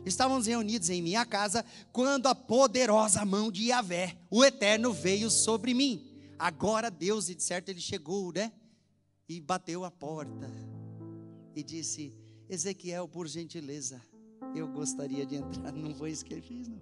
[0.04, 5.74] Estávamos reunidos em minha casa quando a poderosa mão de Yahvé, o Eterno, veio sobre
[5.74, 6.04] mim.
[6.38, 8.52] Agora Deus, e de certo ele chegou, né?
[9.28, 10.50] E bateu a porta
[11.54, 12.14] e disse:
[12.48, 14.00] Ezequiel, por gentileza,
[14.54, 15.72] eu gostaria de entrar.
[15.72, 16.80] Não ele fez, não.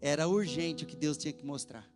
[0.00, 1.95] Era urgente o que Deus tinha que mostrar.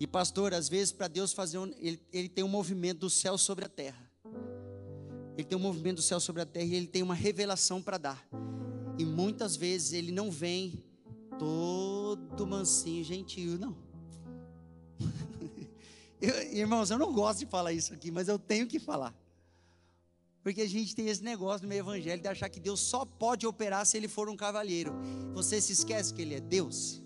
[0.00, 3.36] E pastor, às vezes para Deus fazer um, ele, ele tem um movimento do céu
[3.36, 4.08] sobre a terra.
[5.36, 7.98] Ele tem um movimento do céu sobre a terra e ele tem uma revelação para
[7.98, 8.28] dar.
[8.98, 10.84] E muitas vezes ele não vem
[11.38, 13.76] todo mansinho, gentil, não.
[16.20, 19.14] eu, irmãos, eu não gosto de falar isso aqui, mas eu tenho que falar.
[20.42, 23.46] Porque a gente tem esse negócio no meio evangélico de achar que Deus só pode
[23.46, 24.92] operar se ele for um cavalheiro.
[25.34, 27.02] Você se esquece que ele é Deus?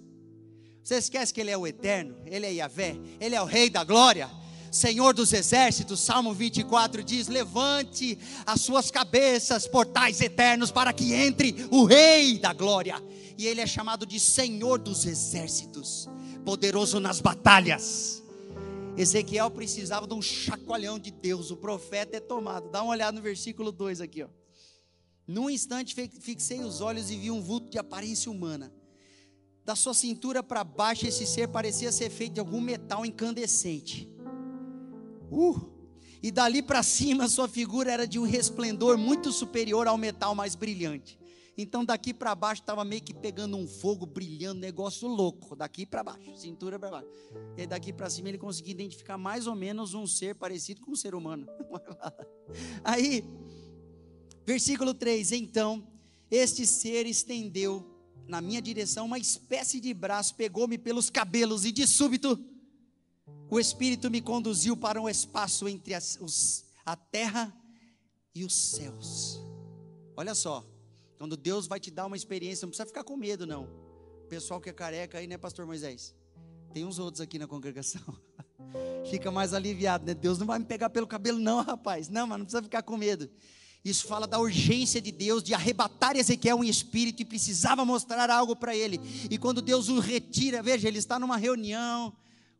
[0.83, 3.85] Você esquece que Ele é o eterno, Ele é Yahvé, Ele é o Rei da
[3.85, 4.29] glória.
[4.73, 11.68] Senhor dos exércitos, Salmo 24 diz: Levante as suas cabeças, portais eternos, para que entre
[11.71, 13.01] o Rei da glória.
[13.37, 16.09] E ele é chamado de Senhor dos exércitos,
[16.45, 18.23] poderoso nas batalhas.
[18.97, 22.71] Ezequiel precisava de um chacoalhão de Deus, o profeta é tomado.
[22.71, 24.29] Dá uma olhada no versículo 2 aqui, ó.
[25.27, 28.73] Num instante fixei os olhos e vi um vulto de aparência humana.
[29.64, 34.11] Da sua cintura para baixo, esse ser parecia ser feito de algum metal incandescente.
[35.31, 35.70] Uh!
[36.22, 40.55] E dali para cima, sua figura era de um resplendor muito superior ao metal mais
[40.55, 41.18] brilhante.
[41.57, 45.55] Então, daqui para baixo estava meio que pegando um fogo brilhando, negócio louco.
[45.55, 47.09] Daqui para baixo, cintura para baixo.
[47.57, 50.96] E daqui para cima ele conseguia identificar mais ou menos um ser parecido com um
[50.96, 51.46] ser humano.
[52.83, 53.25] Aí,
[54.46, 55.87] versículo 3: Então,
[56.31, 57.91] este ser estendeu
[58.33, 62.53] na minha direção uma espécie de braço, pegou-me pelos cabelos e de súbito
[63.53, 67.55] o Espírito me conduziu para um espaço entre as, os, a terra
[68.35, 69.42] e os céus.
[70.16, 70.66] Olha só,
[71.18, 73.64] quando Deus vai te dar uma experiência, não precisa ficar com medo, não.
[74.25, 76.14] O pessoal que é careca aí, né, Pastor Moisés?
[76.73, 78.01] Tem uns outros aqui na congregação.
[79.11, 80.14] Fica mais aliviado, né?
[80.14, 82.09] Deus não vai me pegar pelo cabelo, não, rapaz.
[82.09, 83.29] Não, mas não precisa ficar com medo.
[83.85, 88.55] Isso fala da urgência de Deus de arrebatar Ezequiel em espírito e precisava mostrar algo
[88.55, 89.01] para ele.
[89.29, 92.12] E quando Deus o retira, veja, ele está numa reunião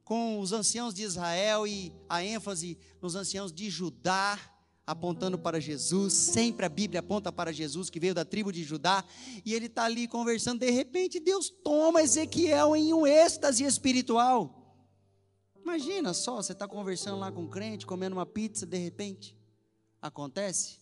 [0.04, 4.37] com os anciãos de Israel e a ênfase nos anciãos de Judá,
[4.85, 6.12] apontando para Jesus.
[6.12, 9.04] Sempre a Bíblia aponta para Jesus, que veio da tribo de Judá.
[9.44, 10.58] E ele está ali conversando.
[10.58, 14.58] De repente, Deus toma Ezequiel em um êxtase espiritual.
[15.62, 19.37] Imagina só, você está conversando lá com um crente, comendo uma pizza, de repente.
[20.00, 20.81] Acontece?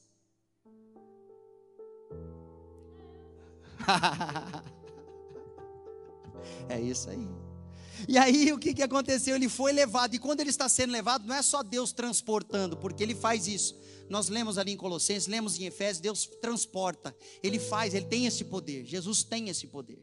[6.69, 7.29] é isso aí.
[8.09, 9.37] E aí o que, que aconteceu?
[9.37, 13.03] Ele foi levado, e quando ele está sendo levado, não é só Deus transportando, porque
[13.03, 13.77] ele faz isso.
[14.09, 18.45] Nós lemos ali em Colossenses, lemos em Efésios, Deus transporta, ele faz, ele tem esse
[18.45, 20.03] poder, Jesus tem esse poder.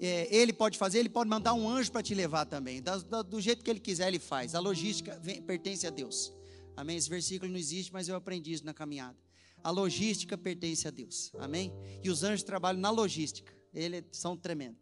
[0.00, 3.40] É, ele pode fazer, ele pode mandar um anjo para te levar também, do, do,
[3.40, 4.54] jeito que ele quiser, ele faz.
[4.54, 6.32] A logística vem, pertence a Deus.
[6.76, 6.96] Amém?
[6.96, 9.16] Esse versículo não existe, mas eu aprendi isso na caminhada.
[9.62, 11.30] A logística pertence a Deus.
[11.38, 11.72] Amém?
[12.02, 13.52] E os anjos trabalham na logística.
[13.72, 14.80] Eles são tremendos.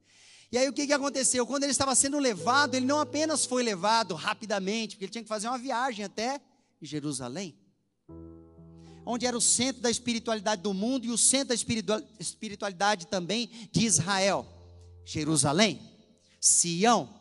[0.53, 1.47] E aí o que, que aconteceu?
[1.47, 5.29] Quando ele estava sendo levado, ele não apenas foi levado rapidamente, porque ele tinha que
[5.29, 6.41] fazer uma viagem até
[6.83, 7.57] Jerusalém,
[9.07, 13.85] onde era o centro da espiritualidade do mundo e o centro da espiritualidade também de
[13.85, 14.45] Israel.
[15.05, 15.81] Jerusalém,
[16.41, 17.20] Sião,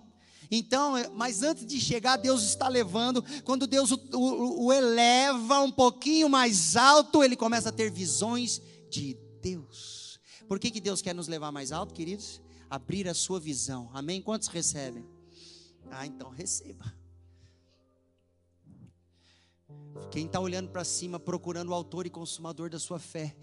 [0.52, 3.24] então, é, mas antes de chegar, Deus está levando.
[3.44, 8.62] Quando Deus o, o, o, eleva um pouquinho mais alto, ele começa a ter visões
[8.90, 10.20] de Deus.
[10.48, 12.42] Por que, que Deus quer nos levar mais alto, queridos?
[12.68, 13.92] Abrir a sua visão.
[13.94, 14.22] Amém?
[14.22, 15.06] Quantos recebem?
[15.92, 16.98] Ah, então receba.
[20.10, 23.36] Quem está olhando para cima, procurando o autor e consumador da sua fé,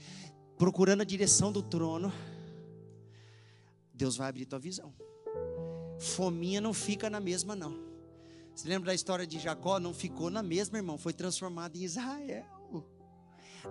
[0.59, 2.13] procurando a direção do trono,
[3.95, 4.93] Deus vai abrir tua visão
[5.99, 7.87] fominha não fica na mesma, não.
[8.55, 9.79] Você lembra da história de Jacó?
[9.79, 10.97] Não ficou na mesma, irmão.
[10.97, 12.47] Foi transformado em Israel.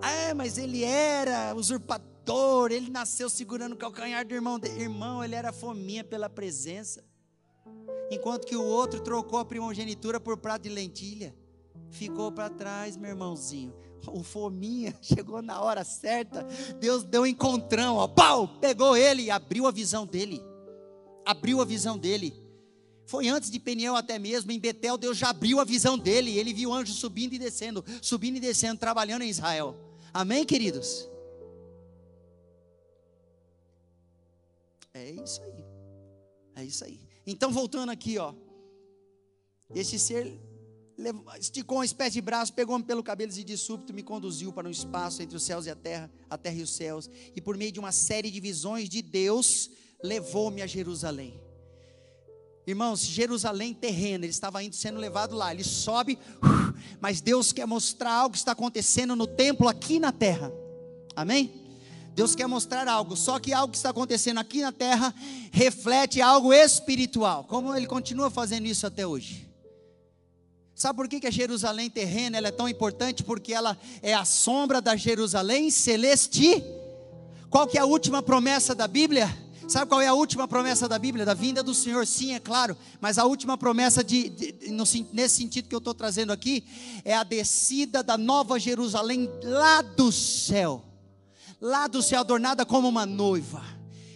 [0.01, 2.71] Ah, mas ele era usurpador.
[2.71, 4.59] Ele nasceu segurando o calcanhar do irmão.
[4.63, 7.03] Irmão, ele era fominha pela presença.
[8.11, 11.35] Enquanto que o outro trocou a primogenitura por prato de lentilha.
[11.89, 13.73] Ficou para trás, meu irmãozinho.
[14.07, 16.43] O fominha chegou na hora certa.
[16.79, 18.07] Deus deu um encontrão, ó.
[18.07, 18.47] Pau!
[18.59, 20.41] Pegou ele e abriu a visão dele
[21.25, 22.33] abriu a visão dele.
[23.05, 26.37] Foi antes de Peniel até mesmo, em Betel, Deus já abriu a visão dele.
[26.37, 29.75] Ele viu anjos subindo e descendo, subindo e descendo, trabalhando em Israel.
[30.13, 31.09] Amém, queridos?
[34.93, 35.65] É isso aí.
[36.55, 36.99] É isso aí.
[37.27, 38.33] Então, voltando aqui, ó.
[39.73, 40.39] Esse ser
[41.39, 44.71] esticou uma espécie de braço, pegou-me pelo cabelo e de súbito me conduziu para um
[44.71, 47.09] espaço entre os céus e a terra, a terra e os céus.
[47.35, 49.69] E por meio de uma série de visões de Deus,
[50.03, 51.39] levou-me a Jerusalém.
[52.67, 55.53] Irmãos, Jerusalém terrena, ele estava indo sendo levado lá.
[55.53, 56.17] Ele sobe,
[56.99, 60.51] mas Deus quer mostrar algo que está acontecendo no templo aqui na terra.
[61.15, 61.61] Amém?
[62.15, 65.13] Deus quer mostrar algo, só que algo que está acontecendo aqui na terra
[65.51, 67.43] reflete algo espiritual.
[67.43, 69.45] Como ele continua fazendo isso até hoje?
[70.73, 73.23] Sabe por que, que a Jerusalém terrena é tão importante?
[73.23, 76.63] Porque ela é a sombra da Jerusalém celeste.
[77.49, 79.44] Qual que é a última promessa da Bíblia?
[79.67, 81.25] Sabe qual é a última promessa da Bíblia?
[81.25, 82.77] Da vinda do Senhor, sim, é claro.
[83.01, 86.63] Mas a última promessa, de, de, no, nesse sentido que eu estou trazendo aqui,
[87.03, 90.85] é a descida da nova Jerusalém lá do céu.
[91.59, 93.63] Lá do céu, adornada como uma noiva.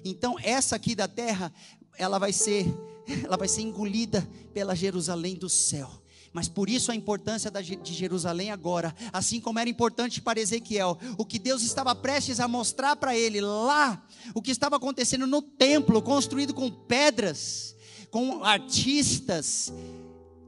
[0.06, 1.52] Então, essa aqui da terra,
[1.97, 2.68] ela vai ser,
[3.26, 5.89] ela vai ser engolida pela Jerusalém do céu.
[6.32, 11.26] Mas por isso a importância de Jerusalém agora, assim como era importante para Ezequiel, o
[11.26, 14.06] que Deus estava prestes a mostrar para ele lá,
[14.36, 17.76] o que estava acontecendo no templo, construído com pedras,
[18.12, 19.74] com artistas,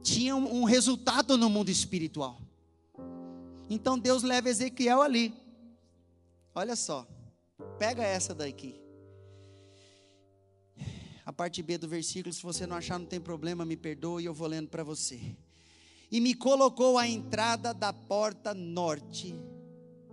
[0.02, 2.40] tinha um resultado no mundo espiritual.
[3.68, 5.34] Então Deus leva Ezequiel ali.
[6.54, 7.06] Olha só,
[7.78, 8.80] pega essa daqui.
[11.24, 14.34] A parte B do versículo, se você não achar, não tem problema, me perdoe, eu
[14.34, 15.36] vou lendo para você
[16.12, 19.34] e me colocou à entrada da porta norte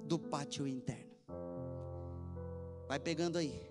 [0.06, 1.12] do pátio interno.
[2.88, 3.62] Vai pegando aí.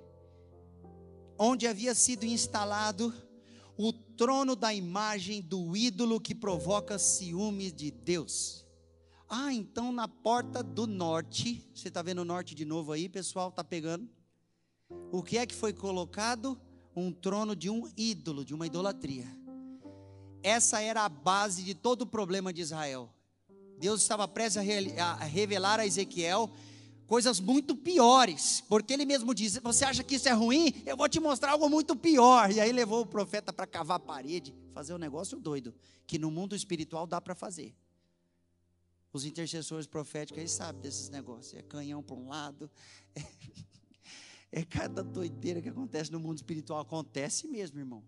[1.38, 3.14] Onde havia sido instalado
[3.78, 8.66] o trono da imagem do ídolo que provoca ciúmes de Deus.
[9.26, 13.48] Ah, então na porta do norte, você está vendo o norte de novo aí, pessoal?
[13.48, 14.06] Está pegando?
[15.10, 16.60] O que é que foi colocado?
[16.94, 19.37] Um trono de um ídolo, de uma idolatria.
[20.42, 23.10] Essa era a base de todo o problema de Israel.
[23.78, 24.58] Deus estava prestes
[24.98, 26.50] a revelar a Ezequiel
[27.08, 30.72] coisas muito piores, porque ele mesmo diz: Você acha que isso é ruim?
[30.86, 32.52] Eu vou te mostrar algo muito pior.
[32.52, 35.74] E aí levou o profeta para cavar a parede, fazer um negócio doido,
[36.06, 37.74] que no mundo espiritual dá para fazer.
[39.12, 42.70] Os intercessores proféticos aí sabem desses negócios: é canhão para um lado,
[43.14, 43.24] é,
[44.60, 46.80] é cada doideira que acontece no mundo espiritual.
[46.80, 48.04] Acontece mesmo, irmão.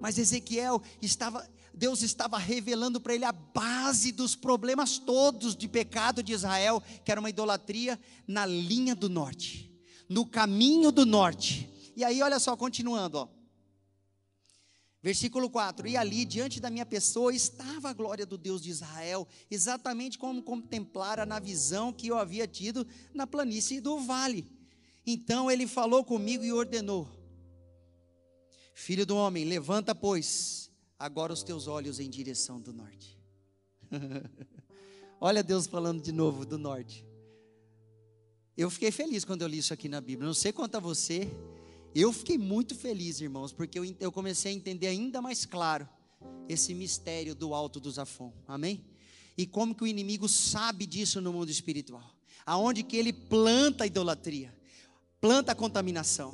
[0.00, 6.22] Mas Ezequiel estava, Deus estava revelando para ele a base dos problemas todos de pecado
[6.22, 9.70] de Israel, que era uma idolatria na linha do norte,
[10.08, 11.70] no caminho do norte.
[11.94, 13.28] E aí, olha só, continuando, ó.
[15.02, 19.26] Versículo 4: E ali, diante da minha pessoa, estava a glória do Deus de Israel,
[19.50, 24.46] exatamente como contemplara na visão que eu havia tido na planície do vale.
[25.06, 27.08] Então ele falou comigo e ordenou:
[28.80, 33.20] Filho do homem, levanta, pois, agora os teus olhos em direção do norte.
[35.20, 37.04] Olha Deus falando de novo do norte.
[38.56, 40.26] Eu fiquei feliz quando eu li isso aqui na Bíblia.
[40.26, 41.30] Não sei quanto a você,
[41.94, 45.86] eu fiquei muito feliz, irmãos, porque eu, eu comecei a entender ainda mais claro
[46.48, 48.32] esse mistério do alto do Zafon.
[48.48, 48.82] Amém?
[49.36, 52.16] E como que o inimigo sabe disso no mundo espiritual?
[52.46, 54.56] Aonde que ele planta a idolatria,
[55.20, 56.32] planta a contaminação.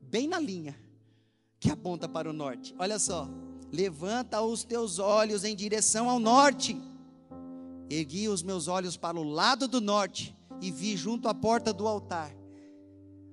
[0.00, 0.86] Bem na linha
[1.60, 2.74] que aponta para o norte.
[2.78, 3.28] Olha só.
[3.70, 6.76] Levanta os teus olhos em direção ao norte.
[7.90, 11.86] Ergui os meus olhos para o lado do norte e vi junto à porta do
[11.86, 12.34] altar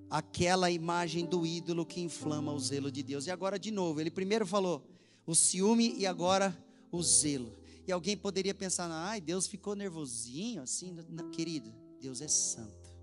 [0.10, 3.28] aquela imagem do ídolo que inflama o zelo de Deus.
[3.28, 4.88] E agora de novo, ele primeiro falou
[5.26, 6.56] o ciúme e agora
[6.92, 7.58] o zelo.
[7.88, 12.96] E alguém poderia pensar, ai, Deus ficou nervosinho assim, não, querido, Deus é santo.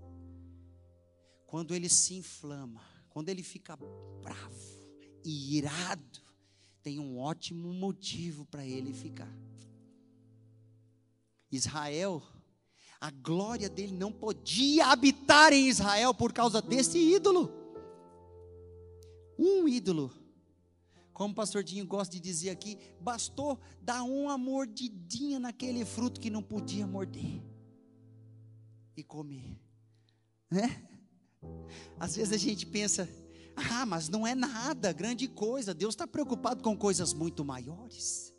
[1.45, 3.77] Quando ele se inflama, quando ele fica
[4.21, 4.82] bravo,
[5.23, 6.21] irado,
[6.81, 9.31] tem um ótimo motivo para ele ficar.
[11.51, 12.21] Israel,
[12.99, 17.51] a glória dele não podia habitar em Israel por causa desse ídolo.
[19.37, 20.11] Um ídolo.
[21.13, 26.29] Como o pastor Dinho gosta de dizer aqui, bastou dar uma mordidinha naquele fruto que
[26.29, 27.41] não podia morder
[28.97, 29.59] e comer.
[30.49, 30.87] Né?
[31.99, 33.07] Às vezes a gente pensa,
[33.55, 35.73] ah, mas não é nada, grande coisa.
[35.73, 38.33] Deus está preocupado com coisas muito maiores.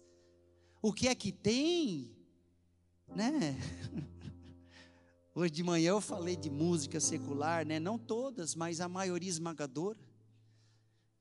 [0.82, 2.14] O que é que tem?
[3.14, 3.56] Né?
[5.34, 7.80] Hoje de manhã eu falei de música secular, né?
[7.80, 9.98] Não todas, mas a maioria esmagadora.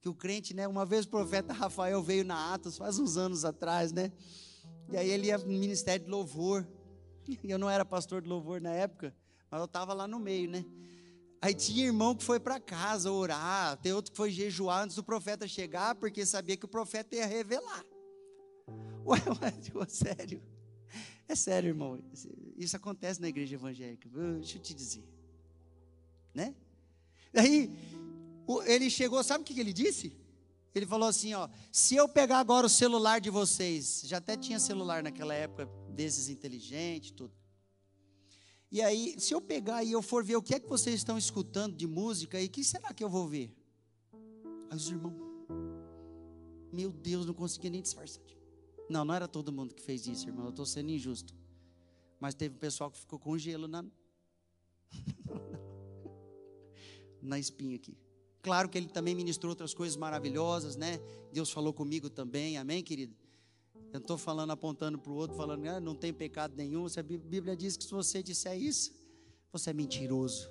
[0.01, 0.67] Que o crente, né?
[0.67, 4.11] Uma vez o profeta Rafael veio na Atos, faz uns anos atrás, né?
[4.91, 6.67] E aí ele ia no ministério de louvor.
[7.43, 9.15] Eu não era pastor de louvor na época,
[9.49, 10.65] mas eu estava lá no meio, né?
[11.43, 15.03] Aí tinha irmão que foi para casa orar, tem outro que foi jejuar antes do
[15.03, 17.83] profeta chegar, porque sabia que o profeta ia revelar.
[19.05, 20.41] Ué, ué, ué sério.
[21.27, 22.01] É sério, irmão.
[22.55, 24.07] Isso acontece na igreja evangélica.
[24.39, 25.03] Deixa eu te dizer.
[26.33, 26.55] Né?
[27.33, 27.69] Aí,
[28.65, 30.15] ele chegou, sabe o que ele disse?
[30.73, 34.61] Ele falou assim: ó, se eu pegar agora o celular de vocês, já até tinha
[34.61, 37.33] celular naquela época, desses inteligentes, tudo.
[38.73, 41.15] E aí, se eu pegar e eu for ver o que é que vocês estão
[41.15, 43.55] escutando de música, e que será que eu vou ver?
[44.67, 45.13] Aí os irmãos,
[46.71, 48.23] meu Deus, não conseguia nem disfarçar.
[48.89, 51.35] Não, não era todo mundo que fez isso, irmão, eu estou sendo injusto.
[52.19, 53.85] Mas teve um pessoal que ficou com gelo na,
[57.21, 57.95] na espinha aqui.
[58.41, 60.97] Claro que ele também ministrou outras coisas maravilhosas, né?
[61.31, 63.15] Deus falou comigo também, amém, querido?
[63.93, 66.87] Eu estou falando apontando para o outro, falando, ah, não tem pecado nenhum.
[66.87, 68.91] A Bíblia diz que se você disser isso,
[69.51, 70.49] você é mentiroso.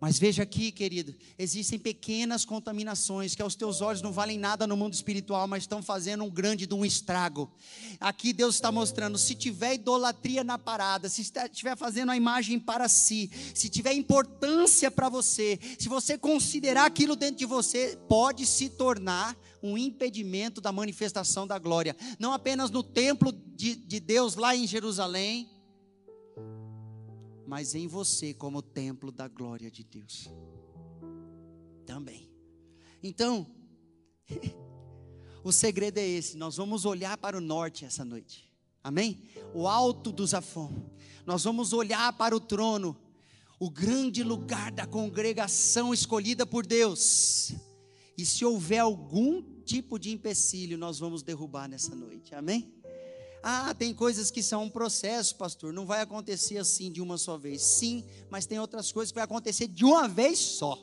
[0.00, 4.76] Mas veja aqui, querido, existem pequenas contaminações que aos teus olhos não valem nada no
[4.76, 7.50] mundo espiritual, mas estão fazendo um grande de um estrago.
[8.00, 12.88] Aqui Deus está mostrando: se tiver idolatria na parada, se estiver fazendo a imagem para
[12.88, 18.68] si, se tiver importância para você, se você considerar aquilo dentro de você, pode se
[18.68, 24.54] tornar um impedimento da manifestação da glória, não apenas no templo de, de Deus lá
[24.54, 25.48] em Jerusalém,
[27.46, 30.30] mas em você como templo da glória de Deus.
[31.86, 32.28] Também.
[33.02, 33.46] Então,
[35.44, 38.50] o segredo é esse, nós vamos olhar para o norte essa noite.
[38.82, 39.22] Amém?
[39.54, 40.90] O alto do Zafon.
[41.24, 42.96] Nós vamos olhar para o trono,
[43.58, 47.54] o grande lugar da congregação escolhida por Deus.
[48.16, 52.34] E se houver algum tipo de empecilho, nós vamos derrubar nessa noite.
[52.34, 52.73] Amém?
[53.46, 55.70] Ah, tem coisas que são um processo, pastor.
[55.70, 57.60] Não vai acontecer assim de uma só vez.
[57.60, 60.78] Sim, mas tem outras coisas que vai acontecer de uma vez só.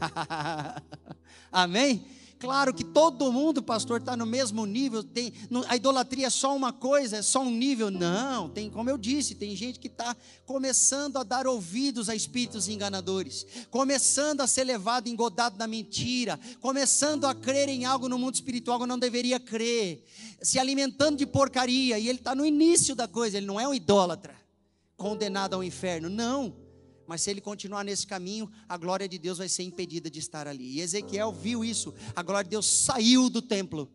[1.52, 2.06] Amém?
[2.38, 5.02] Claro que todo mundo, pastor, está no mesmo nível.
[5.02, 5.32] Tem,
[5.66, 7.90] a idolatria é só uma coisa, é só um nível.
[7.90, 10.16] Não, tem, como eu disse, tem gente que está
[10.46, 17.24] começando a dar ouvidos a espíritos enganadores, começando a ser levado engodado na mentira, começando
[17.24, 20.04] a crer em algo no mundo espiritual que não deveria crer,
[20.40, 21.98] se alimentando de porcaria.
[21.98, 24.36] E ele está no início da coisa, ele não é um idólatra,
[24.96, 26.08] condenado ao inferno.
[26.08, 26.67] Não
[27.08, 30.46] mas se ele continuar nesse caminho, a glória de Deus vai ser impedida de estar
[30.46, 30.76] ali.
[30.76, 33.90] E Ezequiel viu isso, a glória de Deus saiu do templo.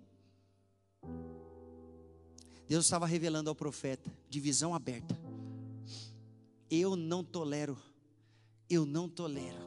[2.68, 5.16] Deus estava revelando ao profeta, de visão aberta:
[6.72, 7.78] Eu não tolero,
[8.68, 9.62] eu não tolero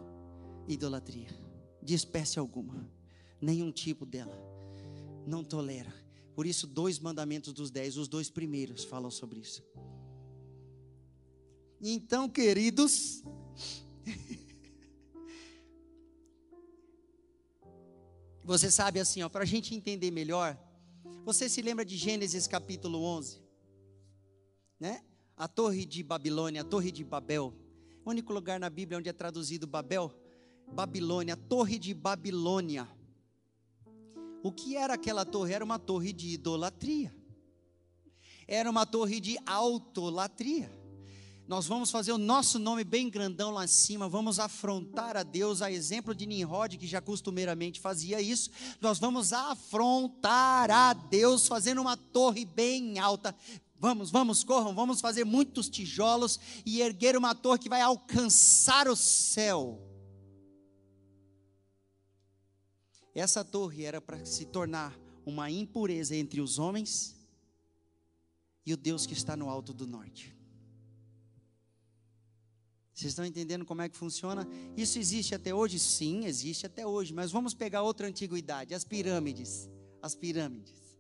[0.67, 1.29] idolatria,
[1.81, 2.91] de espécie alguma,
[3.41, 4.37] nenhum tipo dela,
[5.25, 5.95] não tolera.
[6.35, 9.63] Por isso, dois mandamentos dos dez, os dois primeiros falam sobre isso.
[11.81, 13.23] Então, queridos,
[18.43, 20.59] você sabe assim, ó, para a gente entender melhor,
[21.25, 23.43] você se lembra de Gênesis capítulo 11,
[24.81, 25.05] né?
[25.37, 27.53] A torre de Babilônia, a torre de Babel,
[28.07, 30.11] o único lugar na Bíblia onde é traduzido Babel,
[30.73, 32.89] Babilônia, a torre de Babilônia.
[34.43, 35.53] O que era aquela torre?
[35.53, 37.15] Era uma torre de idolatria.
[38.49, 40.71] Era uma torre de autolatria
[41.49, 45.63] nós vamos fazer o nosso nome bem grandão lá em cima, vamos afrontar a Deus,
[45.63, 48.51] a exemplo de Nimrod, que já costumeiramente fazia isso.
[48.81, 53.35] Nós vamos afrontar a Deus fazendo uma torre bem alta.
[53.79, 58.97] Vamos, vamos, corram, vamos fazer muitos tijolos e erguer uma torre que vai alcançar o
[58.97, 59.81] céu.
[63.15, 67.15] Essa torre era para se tornar uma impureza entre os homens
[68.65, 70.36] e o Deus que está no alto do norte.
[72.97, 74.49] Vocês estão entendendo como é que funciona?
[74.75, 75.79] Isso existe até hoje?
[75.79, 77.13] Sim, existe até hoje.
[77.13, 79.69] Mas vamos pegar outra antiguidade, as pirâmides.
[80.01, 80.97] As pirâmides.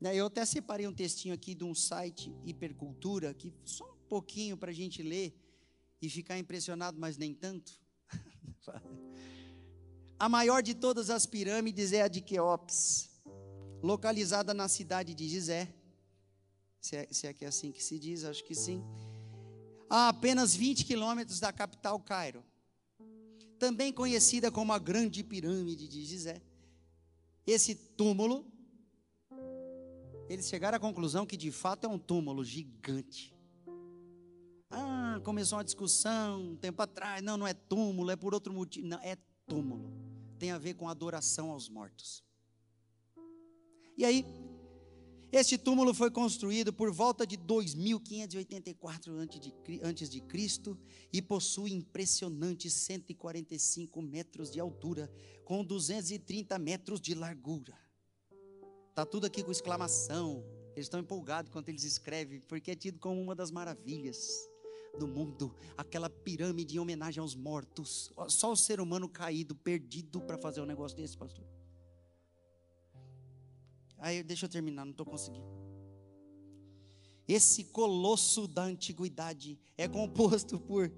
[0.00, 4.56] Né, eu até separei um textinho aqui de um site Hipercultura, que só um pouquinho
[4.56, 5.40] para a gente ler
[6.02, 7.72] e ficar impressionado, mas nem tanto.
[10.18, 13.08] a maior de todas as pirâmides é a de Queops,
[13.80, 15.72] localizada na cidade de Gizé.
[16.80, 18.84] Se é, se é que é assim que se diz, acho que sim
[19.88, 22.44] a apenas 20 quilômetros da capital Cairo,
[23.58, 26.42] também conhecida como a Grande Pirâmide de Gizé.
[27.46, 28.44] Esse túmulo,
[30.28, 33.34] eles chegaram à conclusão que de fato é um túmulo gigante.
[34.70, 37.22] Ah, começou uma discussão um tempo atrás.
[37.22, 38.86] Não, não é túmulo, é por outro motivo.
[38.86, 39.16] Não, é
[39.46, 39.90] túmulo.
[40.38, 42.22] Tem a ver com adoração aos mortos.
[43.96, 44.26] E aí,
[45.32, 49.12] este túmulo foi construído por volta de 2584
[49.82, 50.78] antes de Cristo
[51.12, 55.10] e possui impressionantes 145 metros de altura,
[55.44, 57.76] com 230 metros de largura.
[58.94, 60.44] Tá tudo aqui com exclamação.
[60.74, 64.48] Eles estão empolgados quando eles escrevem, porque é tido como uma das maravilhas
[64.98, 68.12] do mundo, aquela pirâmide em homenagem aos mortos.
[68.28, 71.44] Só o ser humano caído, perdido para fazer um negócio desse, pastor.
[73.98, 75.46] Aí, deixa eu terminar, não estou conseguindo.
[77.28, 80.92] Esse colosso da antiguidade é composto por,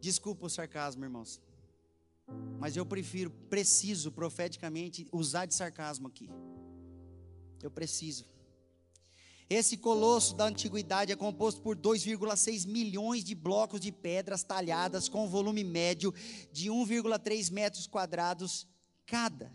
[0.00, 1.40] desculpa o sarcasmo, irmãos,
[2.58, 6.28] mas eu prefiro, preciso profeticamente usar de sarcasmo aqui.
[7.62, 8.24] Eu preciso.
[9.48, 15.28] Esse colosso da antiguidade é composto por 2,6 milhões de blocos de pedras talhadas com
[15.28, 16.12] volume médio
[16.50, 18.66] de 1,3 metros quadrados
[19.04, 19.52] cada.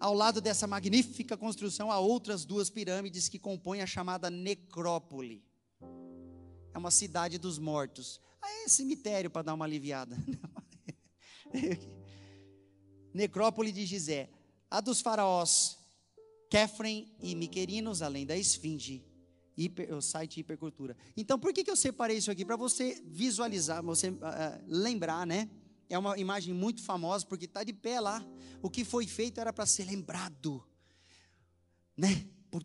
[0.00, 5.44] Ao lado dessa magnífica construção, há outras duas pirâmides que compõem a chamada necrópole.
[6.72, 8.20] É uma cidade dos mortos.
[8.40, 10.16] Aí é cemitério para dar uma aliviada.
[13.12, 14.30] Necrópole de Gizé.
[14.70, 15.78] A dos faraós
[16.48, 19.04] Kefren e Miquerinos, além da esfinge,
[19.56, 20.96] hiper, o site hipercultura.
[21.16, 22.44] Então, por que, que eu separei isso aqui?
[22.44, 24.16] Para você visualizar, você uh,
[24.66, 25.50] lembrar, né?
[25.88, 28.24] É uma imagem muito famosa, porque está de pé lá.
[28.62, 30.62] O que foi feito era para ser lembrado,
[31.96, 32.26] né?
[32.50, 32.64] Por,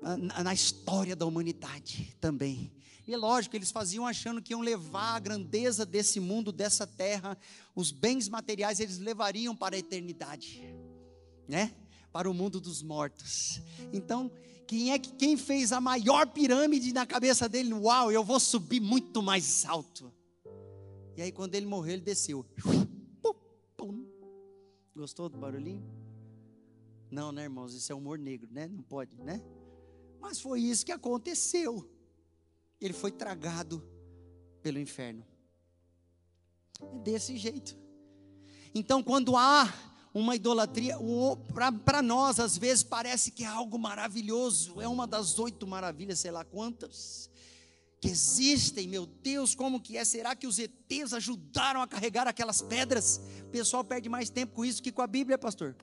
[0.00, 2.72] na, na história da humanidade também.
[3.06, 7.36] E lógico, eles faziam achando que iam levar a grandeza desse mundo, dessa terra,
[7.74, 10.62] os bens materiais, eles levariam para a eternidade,
[11.48, 11.74] né?
[12.12, 13.60] Para o mundo dos mortos.
[13.92, 14.30] Então,
[14.68, 17.74] quem é que quem fez a maior pirâmide na cabeça dele?
[17.74, 20.12] Uau, eu vou subir muito mais alto.
[21.16, 22.44] E aí quando ele morreu, ele desceu.
[24.94, 25.82] Gostou do barulhinho?
[27.10, 27.74] Não, né, irmãos?
[27.74, 28.68] Isso é humor negro, né?
[28.68, 29.42] Não pode, né?
[30.20, 31.88] Mas foi isso que aconteceu
[32.84, 33.82] ele foi tragado
[34.60, 35.24] pelo inferno.
[36.80, 37.76] É desse jeito.
[38.74, 39.72] Então, quando há
[40.12, 40.96] uma idolatria,
[41.84, 46.30] para nós às vezes parece que é algo maravilhoso, é uma das oito maravilhas, sei
[46.30, 47.30] lá quantas,
[48.02, 50.04] que existem, meu Deus, como que é?
[50.04, 53.20] Será que os ETs ajudaram a carregar aquelas pedras?
[53.42, 55.76] O pessoal perde mais tempo com isso que com a Bíblia, pastor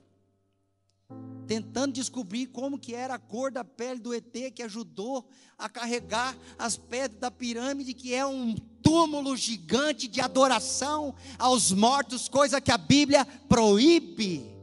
[1.48, 6.38] tentando descobrir como que era a cor da pele do ET que ajudou a carregar
[6.60, 8.54] as pedras da pirâmide, que é um
[8.84, 14.59] túmulo gigante de adoração aos mortos, coisa que a Bíblia proíbe.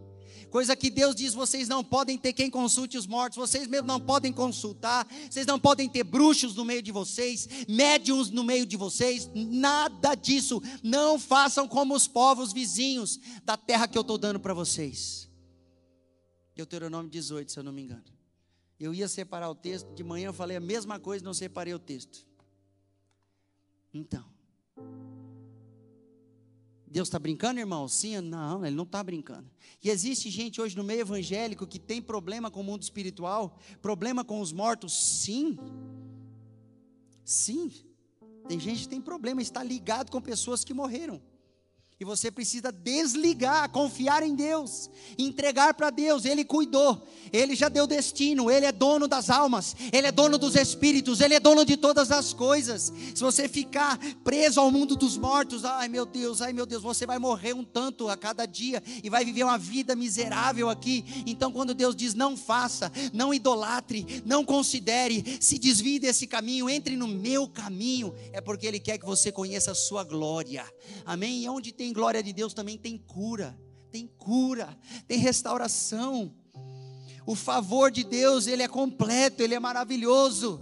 [0.50, 4.00] Coisa que Deus diz: vocês não podem ter quem consulte os mortos, vocês mesmo não
[4.00, 8.76] podem consultar, vocês não podem ter bruxos no meio de vocês, médiums no meio de
[8.76, 10.62] vocês, nada disso.
[10.82, 15.28] Não façam como os povos vizinhos da terra que eu estou dando para vocês.
[16.54, 18.04] Deuteronômio 18, se eu não me engano.
[18.78, 21.78] Eu ia separar o texto, de manhã eu falei a mesma coisa, não separei o
[21.78, 22.26] texto.
[23.92, 24.35] Então,
[26.96, 27.86] Deus está brincando, irmão?
[27.86, 29.46] Sim, não, ele não está brincando.
[29.84, 34.24] E existe gente hoje no meio evangélico que tem problema com o mundo espiritual, problema
[34.24, 34.94] com os mortos?
[35.20, 35.58] Sim.
[37.22, 37.70] Sim.
[38.48, 41.20] Tem gente que tem problema, está ligado com pessoas que morreram.
[41.98, 46.26] E você precisa desligar, confiar em Deus, entregar para Deus.
[46.26, 50.56] Ele cuidou, Ele já deu destino, Ele é dono das almas, Ele é dono dos
[50.56, 52.92] espíritos, Ele é dono de todas as coisas.
[53.14, 57.06] Se você ficar preso ao mundo dos mortos, ai meu Deus, ai meu Deus, você
[57.06, 61.02] vai morrer um tanto a cada dia e vai viver uma vida miserável aqui.
[61.26, 66.94] Então, quando Deus diz não faça, não idolatre, não considere, se desvie desse caminho, entre
[66.94, 70.62] no meu caminho, é porque Ele quer que você conheça a Sua glória.
[71.06, 71.42] Amém?
[71.42, 73.56] E onde tem tem glória de Deus também tem cura,
[73.92, 74.76] tem cura,
[75.06, 76.34] tem restauração.
[77.24, 80.60] O favor de Deus, ele é completo, ele é maravilhoso.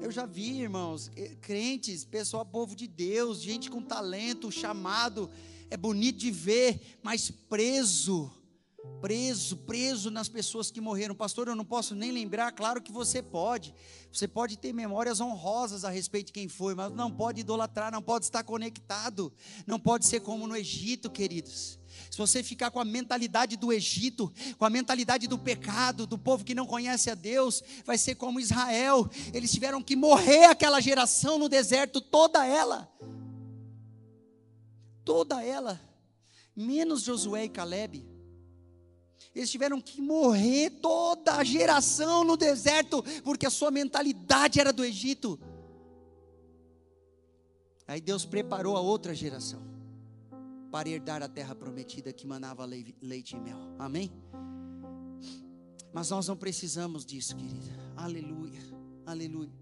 [0.00, 5.28] Eu já vi, irmãos, eh, crentes, pessoal, povo de Deus, gente com talento, chamado,
[5.68, 8.30] é bonito de ver, mas preso
[9.00, 11.14] preso, preso nas pessoas que morreram.
[11.14, 13.74] Pastor, eu não posso nem lembrar, claro que você pode.
[14.12, 18.02] Você pode ter memórias honrosas a respeito de quem foi, mas não pode idolatrar, não
[18.02, 19.32] pode estar conectado,
[19.66, 21.78] não pode ser como no Egito, queridos.
[22.10, 26.44] Se você ficar com a mentalidade do Egito, com a mentalidade do pecado, do povo
[26.44, 29.08] que não conhece a Deus, vai ser como Israel.
[29.32, 32.90] Eles tiveram que morrer aquela geração no deserto, toda ela.
[35.04, 35.80] Toda ela.
[36.54, 38.11] Menos Josué e Caleb.
[39.34, 44.84] Eles tiveram que morrer toda a geração no deserto, porque a sua mentalidade era do
[44.84, 45.38] Egito.
[47.86, 49.62] Aí Deus preparou a outra geração
[50.70, 53.58] para herdar a terra prometida que manava leite e mel.
[53.78, 54.10] Amém?
[55.92, 57.72] Mas nós não precisamos disso, querida.
[57.96, 58.60] Aleluia.
[59.04, 59.52] Aleluia.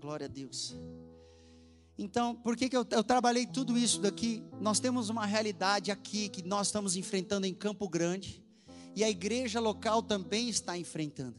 [0.00, 0.76] Glória a Deus.
[1.98, 4.44] Então, por que, que eu, eu, trabalhei tudo isso daqui?
[4.60, 8.45] Nós temos uma realidade aqui que nós estamos enfrentando em Campo Grande
[8.96, 11.36] e a igreja local também está enfrentando.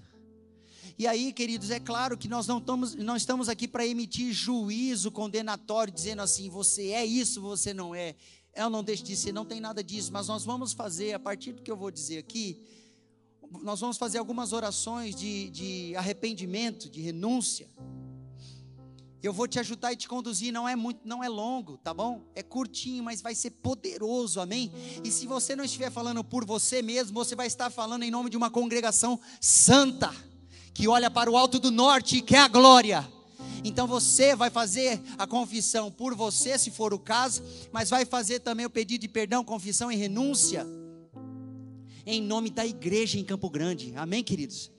[0.95, 5.11] E aí, queridos, é claro que nós não estamos, não estamos aqui para emitir juízo
[5.11, 8.15] condenatório, dizendo assim, você é isso, você não é.
[8.55, 11.51] Eu não deixo de ser, não tem nada disso, mas nós vamos fazer, a partir
[11.51, 12.61] do que eu vou dizer aqui,
[13.63, 17.67] nós vamos fazer algumas orações de, de arrependimento, de renúncia.
[19.27, 22.21] Eu vou te ajudar e te conduzir, não é muito, não é longo, tá bom?
[22.33, 24.71] É curtinho, mas vai ser poderoso, amém?
[25.03, 28.29] E se você não estiver falando por você mesmo, você vai estar falando em nome
[28.29, 30.15] de uma congregação santa,
[30.73, 33.05] que olha para o alto do norte e quer a glória.
[33.65, 38.39] Então você vai fazer a confissão por você, se for o caso, mas vai fazer
[38.39, 40.65] também o pedido de perdão, confissão e renúncia,
[42.05, 44.71] em nome da igreja em Campo Grande, amém, queridos?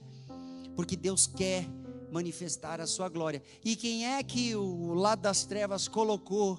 [0.75, 1.69] Porque Deus quer
[2.11, 3.43] manifestar a sua glória.
[3.65, 6.59] E quem é que o lado das trevas colocou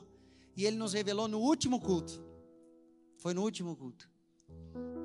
[0.55, 2.23] e ele nos revelou no último culto?
[3.17, 4.09] Foi no último culto.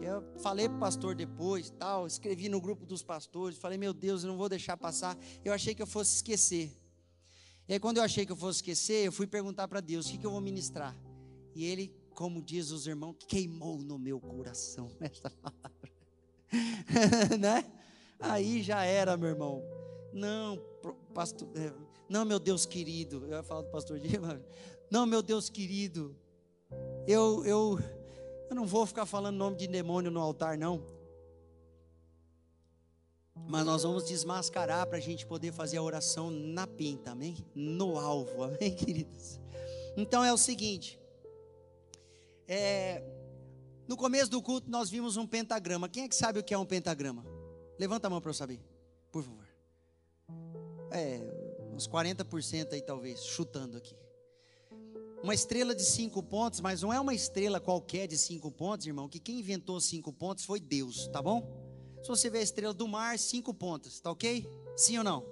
[0.01, 4.23] Eu falei para o pastor depois, tal, escrevi no grupo dos pastores, falei, meu Deus,
[4.23, 5.17] eu não vou deixar passar.
[5.45, 6.77] Eu achei que eu fosse esquecer.
[7.67, 10.11] E aí, quando eu achei que eu fosse esquecer, eu fui perguntar para Deus: o
[10.11, 10.95] que, que eu vou ministrar?
[11.55, 15.91] E ele, como diz os irmãos, queimou no meu coração essa palavra.
[17.39, 17.65] né?
[18.21, 19.63] Aí já era, meu irmão.
[20.15, 20.57] Não,
[21.13, 21.73] pastor, é,
[22.09, 23.25] não, meu Deus querido.
[23.25, 24.41] Eu ia falar do pastor Dimas.
[24.89, 26.15] Não, meu Deus querido.
[27.05, 27.79] Eu, eu,
[28.49, 30.85] eu não vou ficar falando nome de demônio no altar, não.
[33.49, 37.37] Mas nós vamos desmascarar para a gente poder fazer a oração na pinta, amém?
[37.55, 39.41] No alvo, amém, queridos?
[39.97, 41.01] Então é o seguinte:
[42.47, 43.03] é,
[43.89, 45.89] no começo do culto nós vimos um pentagrama.
[45.89, 47.25] Quem é que sabe o que é um pentagrama?
[47.79, 48.61] Levanta a mão para eu saber,
[49.11, 49.44] por favor.
[50.95, 51.21] É,
[51.75, 53.97] uns 40% aí talvez, chutando aqui.
[55.25, 59.09] Uma estrela de cinco pontos, mas não é uma estrela qualquer de cinco pontos, irmão,
[59.09, 61.43] que quem inventou cinco pontos foi Deus, tá bom?
[62.01, 64.47] Se você vê a estrela do mar, cinco pontas, tá ok?
[64.77, 65.25] Sim ou não?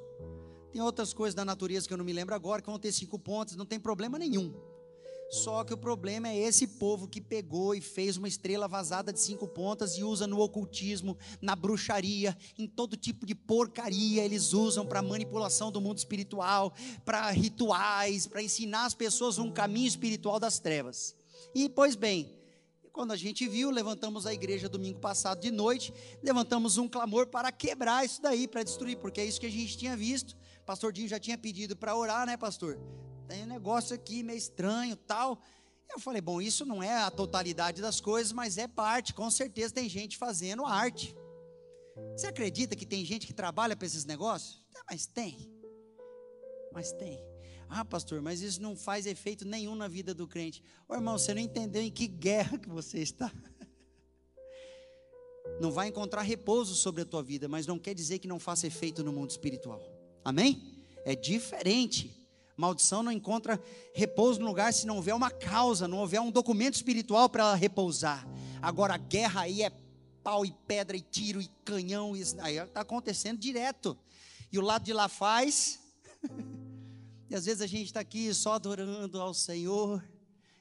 [0.73, 3.19] Tem outras coisas da natureza que eu não me lembro agora que vão ter cinco
[3.19, 4.53] pontas, não tem problema nenhum.
[5.33, 9.18] Só que o problema é esse povo que pegou e fez uma estrela vazada de
[9.18, 14.85] cinco pontas e usa no ocultismo, na bruxaria, em todo tipo de porcaria eles usam
[14.85, 20.59] para manipulação do mundo espiritual, para rituais, para ensinar as pessoas um caminho espiritual das
[20.59, 21.16] trevas.
[21.55, 22.37] E pois bem,
[22.93, 27.51] quando a gente viu, levantamos a igreja domingo passado de noite, levantamos um clamor para
[27.51, 30.37] quebrar isso daí, para destruir, porque é isso que a gente tinha visto.
[30.66, 32.78] Pastor Dinho já tinha pedido para orar, né, pastor?
[33.33, 35.41] Tem um negócio aqui meio estranho, tal.
[35.91, 39.14] Eu falei, bom, isso não é a totalidade das coisas, mas é parte.
[39.14, 41.16] Com certeza tem gente fazendo arte.
[42.14, 44.62] Você acredita que tem gente que trabalha para esses negócios?
[44.76, 45.51] É, mas tem.
[46.74, 47.24] Mas tem.
[47.70, 50.62] Ah, pastor, mas isso não faz efeito nenhum na vida do crente.
[50.87, 53.33] Ô irmão, você não entendeu em que guerra que você está.
[55.61, 58.66] Não vai encontrar repouso sobre a tua vida, mas não quer dizer que não faça
[58.66, 59.80] efeito no mundo espiritual.
[60.24, 60.85] Amém?
[61.05, 62.22] É diferente.
[62.57, 63.61] Maldição não encontra
[63.94, 67.55] repouso no lugar se não houver uma causa, não houver um documento espiritual para ela
[67.55, 68.26] repousar.
[68.61, 69.70] Agora a guerra aí é
[70.22, 73.96] pau e pedra e tiro e canhão, isso aí está acontecendo direto.
[74.53, 75.80] E o lado de lá faz
[77.32, 80.07] E às vezes a gente está aqui só adorando ao Senhor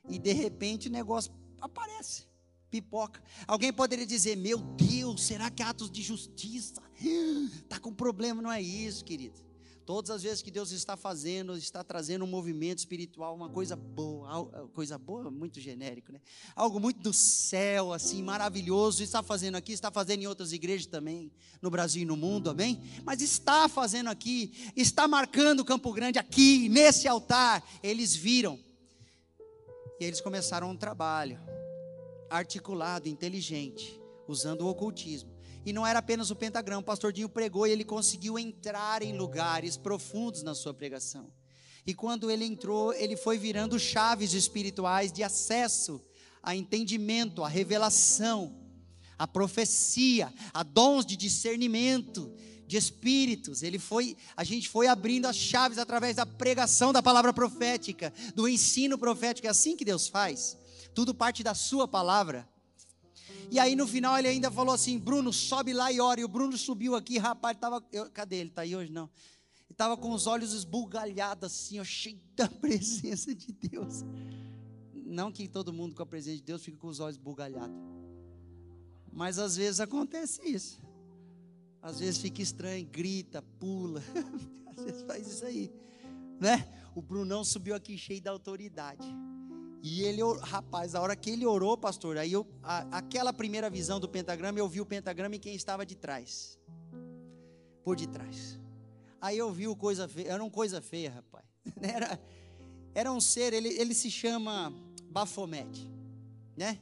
[0.07, 1.29] e de repente o negócio
[1.59, 2.25] aparece,
[2.69, 3.21] pipoca.
[3.45, 6.81] Alguém poderia dizer: Meu Deus, será que atos de justiça?
[7.61, 9.37] Está com problema, não é isso, querido.
[9.85, 14.45] Todas as vezes que Deus está fazendo, está trazendo um movimento espiritual, uma coisa boa,
[14.73, 16.21] coisa boa, muito genérico, né?
[16.55, 21.31] Algo muito do céu, assim, maravilhoso, está fazendo aqui, está fazendo em outras igrejas também,
[21.61, 22.79] no Brasil e no mundo, amém?
[23.03, 28.59] Mas está fazendo aqui, está marcando Campo Grande aqui, nesse altar, eles viram.
[29.99, 31.39] E eles começaram um trabalho
[32.29, 35.30] articulado, inteligente, usando o ocultismo
[35.65, 39.15] e não era apenas o pentagrama, o pastor Dinho pregou e ele conseguiu entrar em
[39.15, 41.31] lugares profundos na sua pregação.
[41.85, 46.01] E quando ele entrou, ele foi virando chaves espirituais de acesso
[46.43, 48.55] a entendimento, a revelação,
[49.17, 52.33] a profecia, a dons de discernimento,
[52.65, 53.61] de espíritos.
[53.61, 58.47] Ele foi, a gente foi abrindo as chaves através da pregação da palavra profética, do
[58.47, 59.45] ensino profético.
[59.45, 60.57] É assim que Deus faz.
[60.95, 62.47] Tudo parte da sua palavra.
[63.49, 66.21] E aí no final ele ainda falou assim: Bruno, sobe lá e ora.
[66.21, 67.83] E o Bruno subiu aqui, rapaz, tava.
[67.91, 68.49] Eu, cadê ele?
[68.49, 68.91] Está aí hoje?
[68.91, 69.09] Não.
[69.65, 74.03] Ele estava com os olhos esbugalhados assim, ó, cheio da presença de Deus.
[74.93, 77.75] Não que todo mundo com a presença de Deus fique com os olhos esbugalhados.
[79.11, 80.81] Mas às vezes acontece isso.
[81.81, 84.01] Às vezes fica estranho, grita, pula.
[84.67, 85.71] às vezes faz isso aí.
[86.39, 86.67] Né?
[86.95, 89.07] O Brunão subiu aqui cheio da autoridade.
[89.83, 93.99] E ele, rapaz, a hora que ele orou, pastor, aí eu, a, aquela primeira visão
[93.99, 96.59] do pentagrama, eu vi o pentagrama e quem estava de trás.
[97.83, 98.59] Por detrás.
[99.19, 101.45] Aí eu vi o coisa feia, era uma coisa feia, rapaz.
[101.81, 102.19] Era,
[102.93, 104.73] era um ser, ele, ele se chama
[105.03, 105.87] Bafomete,
[106.57, 106.79] né?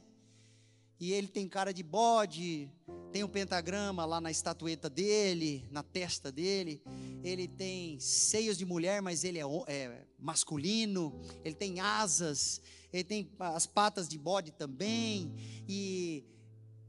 [0.98, 2.70] E ele tem cara de bode,
[3.10, 6.82] tem um pentagrama lá na estatueta dele, na testa dele.
[7.22, 11.20] Ele tem seios de mulher, mas ele é, é masculino.
[11.44, 15.32] Ele tem asas ele tem as patas de bode também,
[15.68, 16.24] e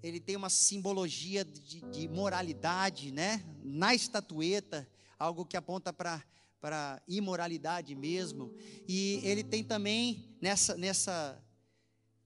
[0.01, 3.43] ele tem uma simbologia de, de moralidade, né?
[3.63, 6.23] Na estatueta, algo que aponta para
[6.59, 8.53] para imoralidade mesmo.
[8.87, 11.43] E ele tem também nessa nessa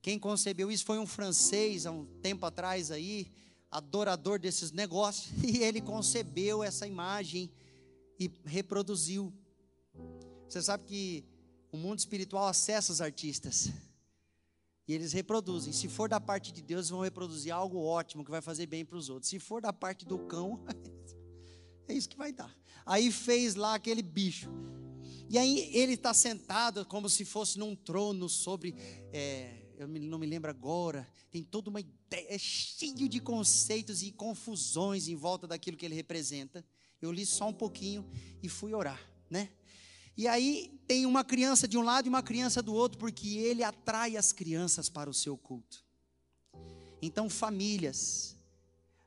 [0.02, 3.32] quem concebeu isso foi um francês há um tempo atrás aí,
[3.70, 7.50] adorador desses negócios, e ele concebeu essa imagem
[8.18, 9.32] e reproduziu.
[10.48, 11.24] Você sabe que
[11.72, 13.70] o mundo espiritual acessa os artistas.
[14.88, 15.72] E eles reproduzem.
[15.72, 18.96] Se for da parte de Deus, vão reproduzir algo ótimo que vai fazer bem para
[18.96, 19.28] os outros.
[19.28, 20.64] Se for da parte do cão,
[21.88, 22.54] é isso que vai dar.
[22.84, 24.48] Aí fez lá aquele bicho.
[25.28, 28.76] E aí ele está sentado como se fosse num trono sobre.
[29.12, 31.06] É, eu não me lembro agora.
[31.30, 35.94] Tem toda uma ideia, é cheio de conceitos e confusões em volta daquilo que ele
[35.94, 36.64] representa.
[37.00, 38.08] Eu li só um pouquinho
[38.42, 39.50] e fui orar, né?
[40.16, 43.62] E aí tem uma criança de um lado e uma criança do outro, porque ele
[43.62, 45.84] atrai as crianças para o seu culto.
[47.02, 48.34] Então, famílias,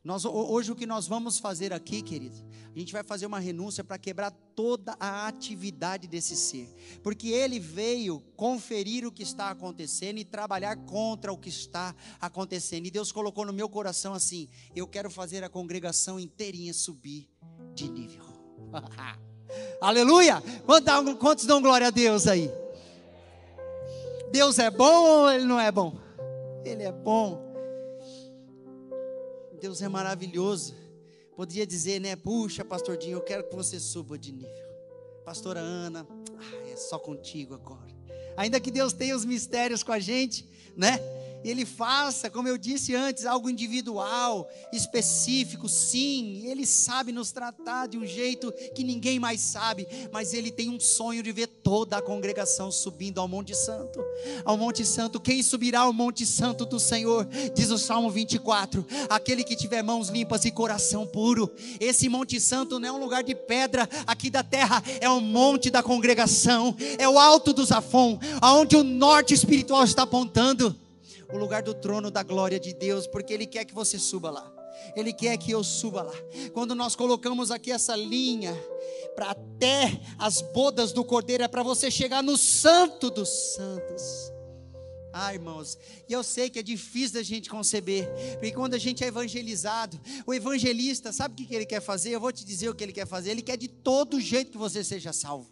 [0.04, 2.38] nós, hoje o que nós vamos fazer aqui, querido,
[2.76, 6.68] a gente vai fazer uma renúncia para quebrar toda a atividade desse ser,
[7.02, 12.86] porque ele veio conferir o que está acontecendo e trabalhar contra o que está acontecendo.
[12.86, 17.28] E Deus colocou no meu coração assim: eu quero fazer a congregação inteirinha subir
[17.74, 18.26] de nível.
[19.82, 20.44] Aleluia!
[21.20, 22.52] Quantos dão glória a Deus aí?
[24.32, 25.98] Deus é bom ou ele não é bom?
[26.64, 27.50] Ele é bom.
[29.60, 30.76] Deus é maravilhoso.
[31.40, 32.18] Podia dizer, né?
[32.18, 34.52] Puxa, pastor Dinho, eu quero que você suba de nível.
[35.24, 36.06] Pastora Ana,
[36.38, 37.96] ah, é só contigo agora.
[38.36, 41.00] Ainda que Deus tenha os mistérios com a gente, né?
[41.44, 47.98] Ele faça, como eu disse antes, algo individual, específico, sim, ele sabe nos tratar de
[47.98, 52.02] um jeito que ninguém mais sabe, mas ele tem um sonho de ver toda a
[52.02, 54.04] congregação subindo ao Monte Santo.
[54.44, 57.28] Ao Monte Santo, quem subirá ao Monte Santo do Senhor?
[57.56, 61.52] Diz o Salmo 24: aquele que tiver mãos limpas e coração puro.
[61.80, 65.70] Esse Monte Santo não é um lugar de pedra aqui da terra, é o monte
[65.70, 70.76] da congregação, é o alto do Zafon, aonde o norte espiritual está apontando
[71.32, 74.52] o lugar do trono da glória de Deus, porque Ele quer que você suba lá.
[74.96, 76.14] Ele quer que eu suba lá.
[76.54, 78.56] Quando nós colocamos aqui essa linha
[79.16, 84.32] para até as bodas do Cordeiro, é para você chegar no Santo dos Santos.
[85.12, 85.78] Ah, irmãos,
[86.08, 90.00] e eu sei que é difícil da gente conceber, porque quando a gente é evangelizado,
[90.26, 92.12] o evangelista, sabe o que ele quer fazer?
[92.12, 93.32] Eu vou te dizer o que ele quer fazer.
[93.32, 95.50] Ele quer de todo jeito que você seja salvo.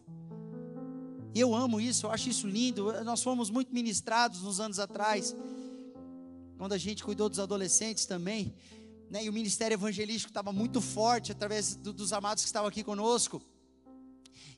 [1.34, 3.04] Eu amo isso, eu acho isso lindo.
[3.04, 5.36] Nós fomos muito ministrados nos anos atrás
[6.58, 8.54] quando a gente cuidou dos adolescentes também,
[9.10, 12.84] né, e o ministério evangelístico estava muito forte através do, dos amados que estavam aqui
[12.84, 13.42] conosco.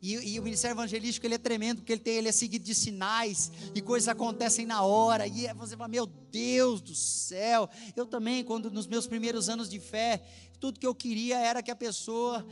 [0.02, 2.74] E, e, o ministério evangelístico ele é tremendo, porque ele, tem, ele é seguido de
[2.74, 7.70] sinais, e coisas acontecem na hora, e é, você fala, meu Deus do céu.
[7.96, 10.24] Eu também, quando nos meus primeiros anos de fé,
[10.60, 12.46] tudo que eu queria era que a pessoa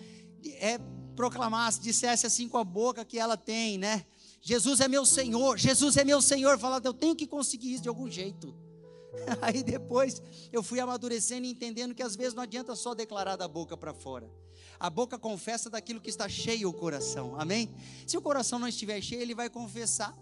[0.59, 0.77] é,
[1.15, 4.05] proclamasse, dissesse assim com a boca que ela tem, né?
[4.41, 6.59] Jesus é meu Senhor, Jesus é meu Senhor.
[6.59, 8.53] Fala, eu tenho que conseguir isso de algum jeito.
[9.41, 13.47] Aí depois eu fui amadurecendo e entendendo que às vezes não adianta só declarar da
[13.47, 14.29] boca para fora.
[14.79, 17.39] A boca confessa daquilo que está cheio o coração.
[17.39, 17.73] Amém?
[18.05, 20.15] Se o coração não estiver cheio, ele vai confessar.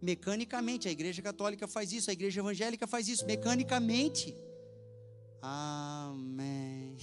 [0.00, 4.34] Mecanicamente, a igreja católica faz isso, a igreja evangélica faz isso, mecanicamente.
[5.40, 6.96] Amém.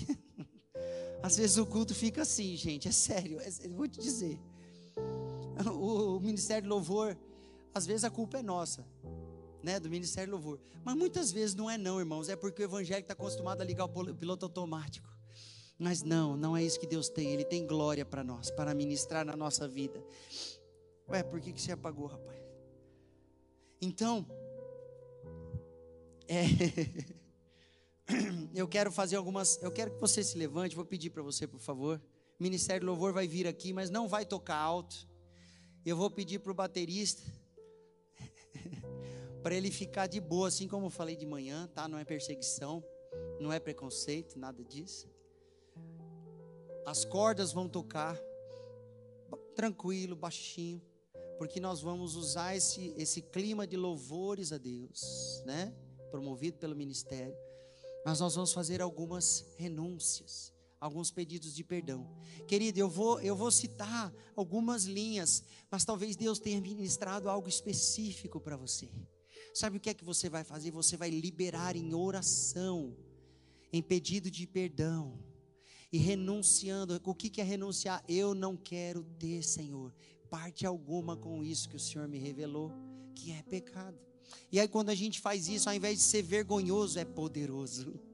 [1.22, 4.40] Às vezes o culto fica assim, gente, é sério, é, vou te dizer.
[5.66, 7.18] O, o ministério de louvor,
[7.74, 8.86] às vezes a culpa é nossa
[9.64, 10.60] né, do Ministério Louvor.
[10.84, 13.86] Mas muitas vezes não é não, irmãos, é porque o evangélico está acostumado a ligar
[13.86, 15.08] o piloto automático.
[15.78, 17.32] Mas não, não é isso que Deus tem.
[17.32, 20.04] Ele tem glória para nós, para ministrar na nossa vida.
[21.08, 22.38] Ué, por que, que você apagou, rapaz?
[23.82, 24.26] Então,
[26.28, 26.44] é,
[28.54, 29.58] eu quero fazer algumas.
[29.62, 30.76] Eu quero que você se levante.
[30.76, 32.02] Vou pedir para você, por favor.
[32.38, 35.08] O Ministério Louvor vai vir aqui, mas não vai tocar alto.
[35.86, 37.39] Eu vou pedir para o baterista
[39.42, 41.88] para ele ficar de boa, assim como eu falei de manhã, tá?
[41.88, 42.84] Não é perseguição,
[43.40, 45.08] não é preconceito, nada disso.
[46.86, 48.20] As cordas vão tocar
[49.56, 50.82] tranquilo, baixinho,
[51.38, 55.74] porque nós vamos usar esse, esse clima de louvores a Deus, né?
[56.12, 57.36] Promovido pelo ministério.
[58.06, 62.10] Mas nós vamos fazer algumas renúncias, alguns pedidos de perdão.
[62.48, 68.40] Querido, eu vou, eu vou citar algumas linhas, mas talvez Deus tenha ministrado algo específico
[68.40, 68.90] para você.
[69.54, 70.72] Sabe o que é que você vai fazer?
[70.72, 72.96] Você vai liberar em oração,
[73.72, 75.20] em pedido de perdão
[75.92, 77.00] e renunciando.
[77.04, 78.04] O que é renunciar?
[78.08, 79.94] Eu não quero ter, Senhor,
[80.30, 82.72] parte alguma com isso que o Senhor me revelou,
[83.16, 83.98] que é pecado.
[84.52, 88.00] E aí, quando a gente faz isso, ao invés de ser vergonhoso, é poderoso.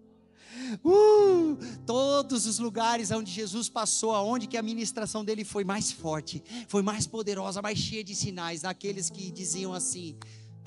[0.86, 6.42] Uh, todos os lugares onde Jesus passou, aonde que a ministração dele foi mais forte,
[6.70, 10.16] foi mais poderosa, mais cheia de sinais, aqueles que diziam assim: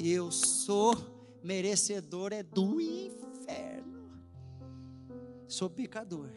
[0.03, 0.94] eu sou
[1.42, 4.11] merecedor é do inferno.
[5.46, 6.30] Sou pecador.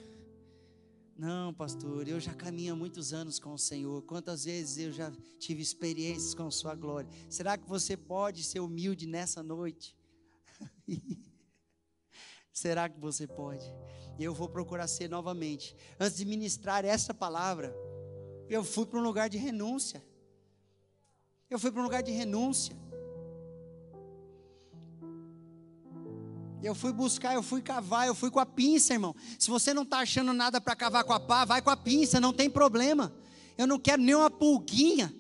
[1.17, 4.01] Não, pastor, eu já caminho há muitos anos com o Senhor.
[4.03, 7.09] Quantas vezes eu já tive experiências com Sua glória?
[7.29, 9.95] Será que você pode ser humilde nessa noite?
[12.51, 13.65] Será que você pode?
[14.19, 15.75] Eu vou procurar ser novamente.
[15.99, 17.73] Antes de ministrar essa palavra,
[18.49, 20.03] eu fui para um lugar de renúncia.
[21.49, 22.75] Eu fui para um lugar de renúncia.
[26.63, 29.15] Eu fui buscar, eu fui cavar, eu fui com a pinça, irmão.
[29.39, 32.19] Se você não está achando nada para cavar com a pá, vai com a pinça,
[32.19, 33.13] não tem problema.
[33.57, 35.13] Eu não quero nem uma pulguinha.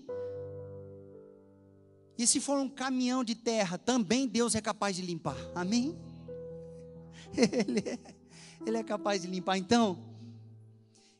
[2.17, 5.37] E se for um caminhão de terra, também Deus é capaz de limpar.
[5.55, 5.97] Amém?
[7.35, 7.97] Ele é,
[8.67, 9.57] ele é capaz de limpar.
[9.57, 9.97] Então,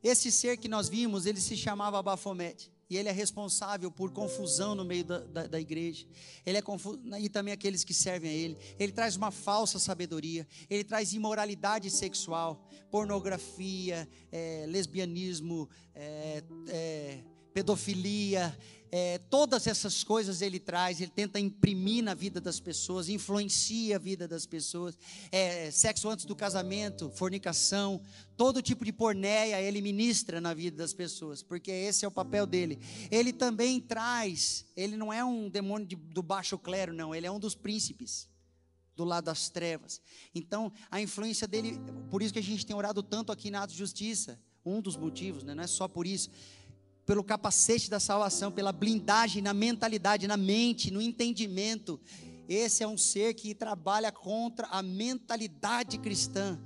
[0.03, 4.75] esse ser que nós vimos, ele se chamava Bafomete e ele é responsável por confusão
[4.75, 6.05] no meio da, da, da igreja.
[6.45, 8.57] Ele é confuso, e também aqueles que servem a ele.
[8.77, 10.45] Ele traz uma falsa sabedoria.
[10.69, 17.19] Ele traz imoralidade sexual, pornografia, é, lesbianismo, é, é,
[17.53, 18.57] pedofilia,
[18.91, 23.99] é, todas essas coisas ele traz, ele tenta imprimir na vida das pessoas, influencia a
[23.99, 24.97] vida das pessoas.
[25.31, 28.01] É, sexo antes do casamento, fornicação,
[28.35, 32.45] todo tipo de pornéia ele ministra na vida das pessoas, porque esse é o papel
[32.45, 32.79] dele.
[33.09, 37.31] Ele também traz, ele não é um demônio de, do baixo clero, não, ele é
[37.31, 38.29] um dos príncipes
[38.93, 40.01] do lado das trevas.
[40.35, 41.79] Então, a influência dele,
[42.09, 44.97] por isso que a gente tem orado tanto aqui na Atos de Justiça, um dos
[44.97, 45.55] motivos, né?
[45.55, 46.29] não é só por isso
[47.05, 51.99] pelo capacete da salvação, pela blindagem na mentalidade, na mente, no entendimento.
[52.47, 56.59] Esse é um ser que trabalha contra a mentalidade cristã,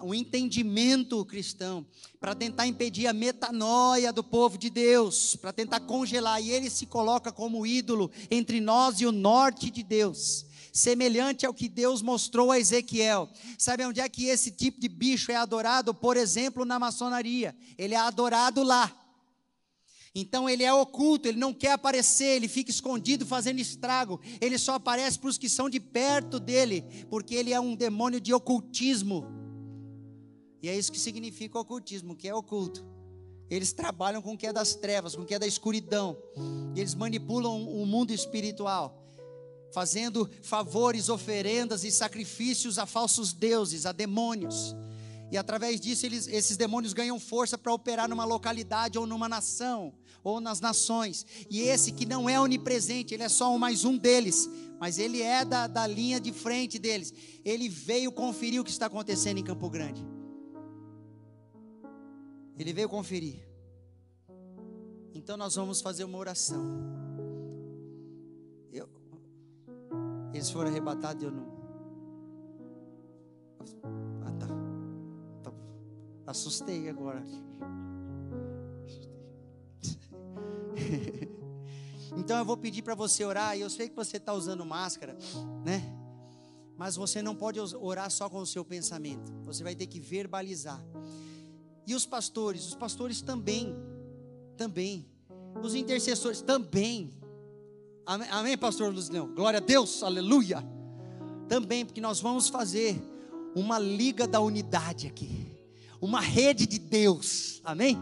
[0.00, 1.86] o entendimento cristão,
[2.20, 6.84] para tentar impedir a metanoia do povo de Deus, para tentar congelar, e ele se
[6.86, 10.46] coloca como ídolo entre nós e o norte de Deus
[10.76, 13.30] semelhante ao que Deus mostrou a Ezequiel.
[13.58, 15.94] Sabe onde é que esse tipo de bicho é adorado?
[15.94, 17.56] Por exemplo, na maçonaria.
[17.78, 18.94] Ele é adorado lá.
[20.18, 24.18] Então ele é oculto, ele não quer aparecer, ele fica escondido fazendo estrago.
[24.40, 28.18] Ele só aparece para os que são de perto dele, porque ele é um demônio
[28.18, 29.26] de ocultismo.
[30.62, 32.82] E é isso que significa ocultismo, que é oculto.
[33.50, 36.16] Eles trabalham com o que é das trevas, com o que é da escuridão.
[36.74, 39.06] Eles manipulam o mundo espiritual,
[39.70, 44.74] fazendo favores, oferendas e sacrifícios a falsos deuses, a demônios.
[45.30, 49.92] E através disso, eles, esses demônios ganham força para operar numa localidade ou numa nação
[50.26, 51.24] ou nas nações.
[51.48, 54.50] E esse que não é onipresente, ele é só um, mais um deles,
[54.80, 57.14] mas ele é da, da linha de frente deles.
[57.44, 60.04] Ele veio conferir o que está acontecendo em Campo Grande.
[62.58, 63.46] Ele veio conferir.
[65.14, 66.60] Então nós vamos fazer uma oração.
[68.72, 68.88] Eu,
[70.34, 71.56] eles foram arrebatados, eu não.
[74.24, 74.46] Ah, tá.
[75.44, 75.52] tá.
[76.26, 77.24] Assustei agora.
[82.16, 85.16] então eu vou pedir para você orar, e eu sei que você está usando máscara,
[85.64, 85.82] né?
[86.76, 90.84] Mas você não pode orar só com o seu pensamento, você vai ter que verbalizar.
[91.86, 93.74] E os pastores, os pastores também,
[94.56, 95.06] também,
[95.62, 97.14] os intercessores também.
[98.04, 99.34] Amém, amém pastor Luzinão?
[99.34, 100.64] Glória a Deus, aleluia.
[101.48, 103.00] Também, porque nós vamos fazer
[103.54, 105.56] uma liga da unidade aqui,
[106.00, 107.96] uma rede de Deus, amém?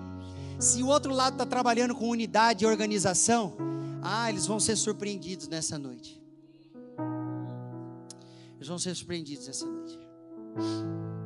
[0.64, 3.52] Se o outro lado está trabalhando com unidade e organização,
[4.00, 6.18] ah, eles vão ser surpreendidos nessa noite.
[8.56, 9.98] Eles vão ser surpreendidos nessa noite.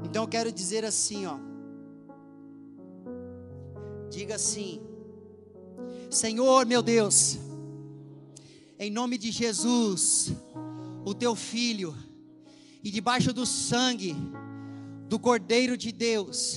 [0.02, 1.38] Então eu quero dizer assim, ó.
[4.10, 4.80] Diga assim:
[6.10, 7.38] Senhor, meu Deus,
[8.76, 10.32] em nome de Jesus,
[11.04, 11.94] o teu filho,
[12.82, 14.16] e debaixo do sangue
[15.08, 16.56] do Cordeiro de Deus,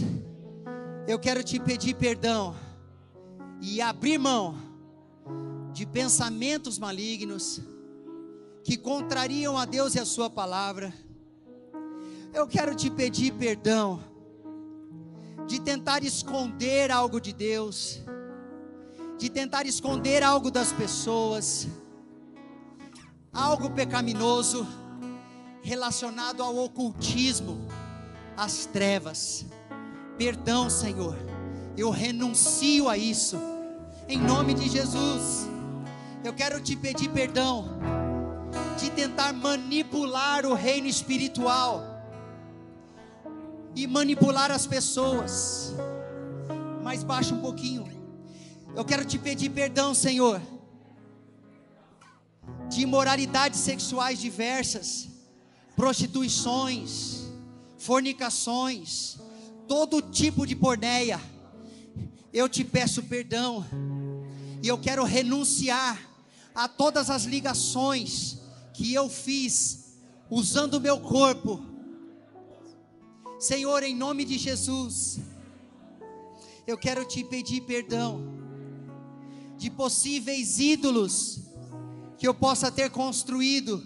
[1.08, 2.71] eu quero te pedir perdão
[3.62, 4.56] e abrir mão
[5.72, 7.62] de pensamentos malignos
[8.64, 10.94] que contrariam a Deus e a Sua palavra.
[12.34, 14.04] Eu quero te pedir perdão
[15.48, 18.02] de tentar esconder algo de Deus,
[19.18, 21.68] de tentar esconder algo das pessoas,
[23.32, 24.66] algo pecaminoso
[25.62, 27.68] relacionado ao ocultismo,
[28.36, 29.46] às trevas.
[30.18, 31.31] Perdão, Senhor.
[31.78, 33.40] Eu renuncio a isso.
[34.08, 35.48] Em nome de Jesus.
[36.24, 37.80] Eu quero te pedir perdão
[38.78, 41.84] de tentar manipular o reino espiritual
[43.76, 45.74] e manipular as pessoas.
[46.84, 47.86] Mais baixo um pouquinho.
[48.76, 50.42] Eu quero te pedir perdão, Senhor,
[52.70, 55.10] de imoralidades sexuais diversas,
[55.76, 57.24] prostituições,
[57.78, 59.18] fornicações,
[59.68, 61.20] todo tipo de porneia,
[62.34, 63.66] eu te peço perdão,
[64.62, 66.00] e eu quero renunciar
[66.54, 68.38] a todas as ligações
[68.74, 69.98] que eu fiz
[70.30, 71.66] usando o meu corpo.
[73.40, 75.20] Senhor, em nome de Jesus,
[76.66, 78.40] eu quero te pedir perdão
[79.58, 81.40] de possíveis ídolos
[82.18, 83.84] que eu possa ter construído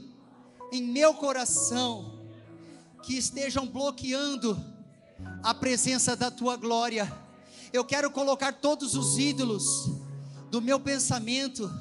[0.72, 2.20] em meu coração,
[3.02, 4.62] que estejam bloqueando
[5.42, 7.25] a presença da tua glória.
[7.74, 9.92] Eu quero colocar todos os ídolos
[10.50, 11.72] do meu pensamento,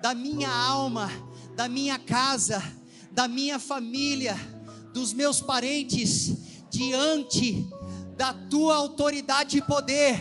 [0.00, 1.10] da minha alma,
[1.54, 2.62] da minha casa,
[3.10, 4.36] da minha família,
[4.92, 7.68] dos meus parentes, diante
[8.16, 10.16] da tua autoridade e poder,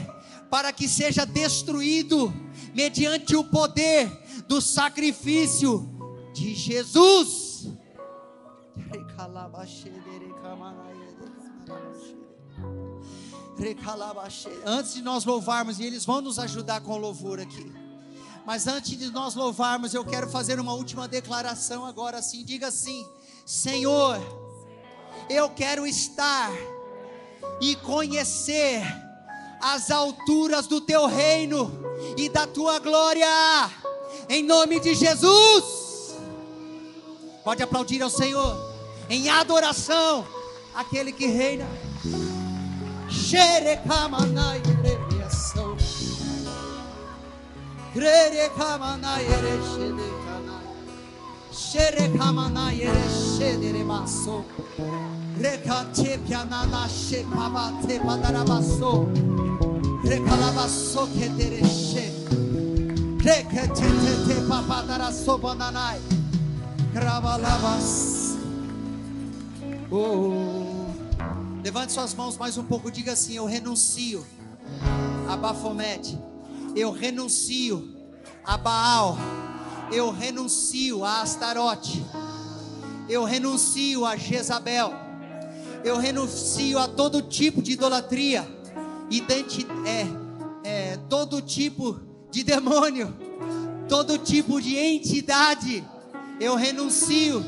[0.50, 2.34] para que seja destruído
[2.74, 4.12] mediante o poder
[4.48, 5.90] do sacrifício
[6.34, 7.70] de Jesus.
[14.66, 17.72] Antes de nós louvarmos, e eles vão nos ajudar com louvor aqui.
[18.46, 22.44] Mas antes de nós louvarmos, eu quero fazer uma última declaração agora assim.
[22.44, 23.08] Diga assim:
[23.46, 24.20] Senhor,
[25.30, 26.52] eu quero estar
[27.60, 28.82] e conhecer
[29.62, 31.72] as alturas do teu reino
[32.18, 33.28] e da tua glória,
[34.28, 36.16] em nome de Jesus.
[37.44, 38.58] Pode aplaudir ao Senhor
[39.10, 40.26] em adoração,
[40.74, 41.91] aquele que reina.
[43.12, 45.76] Shere kamana yere yaso.
[47.94, 50.58] Krere kamana yere şede kana.
[51.52, 53.08] Shere kamana yere
[53.38, 54.42] şedere baso.
[55.44, 59.06] Reka tepyana da şe kaba tepadara baso.
[60.10, 62.12] Rekala baso kedere şe.
[63.26, 65.98] Reke te te te papadara sobananay.
[66.94, 67.92] Kravalabas.
[69.92, 70.61] Oh.
[71.64, 74.26] Levante suas mãos mais um pouco, diga assim: Eu renuncio
[75.28, 76.18] a Bafomete
[76.76, 77.96] eu renuncio
[78.44, 79.18] a Baal,
[79.92, 82.04] eu renuncio a Astarote,
[83.10, 84.94] eu renuncio a Jezabel,
[85.84, 88.48] eu renuncio a todo tipo de idolatria,
[89.10, 90.08] identi é,
[90.64, 92.00] é, todo tipo
[92.32, 93.14] de demônio,
[93.90, 95.84] todo tipo de entidade,
[96.40, 97.44] eu renuncio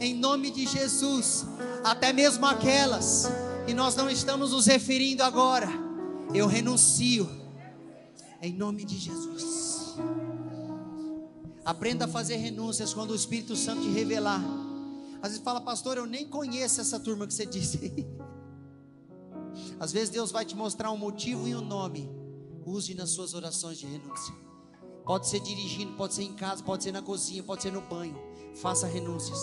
[0.00, 1.44] em nome de Jesus,
[1.84, 3.28] até mesmo aquelas
[3.66, 5.68] que nós não estamos nos referindo agora,
[6.32, 7.28] eu renuncio
[8.40, 9.94] em nome de Jesus.
[11.62, 14.42] Aprenda a fazer renúncias quando o Espírito Santo te revelar.
[15.22, 18.06] Às vezes fala, pastor, eu nem conheço essa turma que você disse.
[19.78, 22.10] Às vezes Deus vai te mostrar um motivo e um nome.
[22.66, 24.34] Use nas suas orações de renúncia.
[25.04, 28.18] Pode ser dirigindo, pode ser em casa, pode ser na cozinha, pode ser no banho.
[28.54, 29.38] Faça renúncias.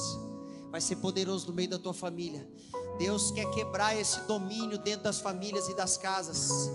[0.72, 2.48] Vai ser poderoso no meio da tua família.
[2.98, 6.72] Deus quer quebrar esse domínio dentro das famílias e das casas.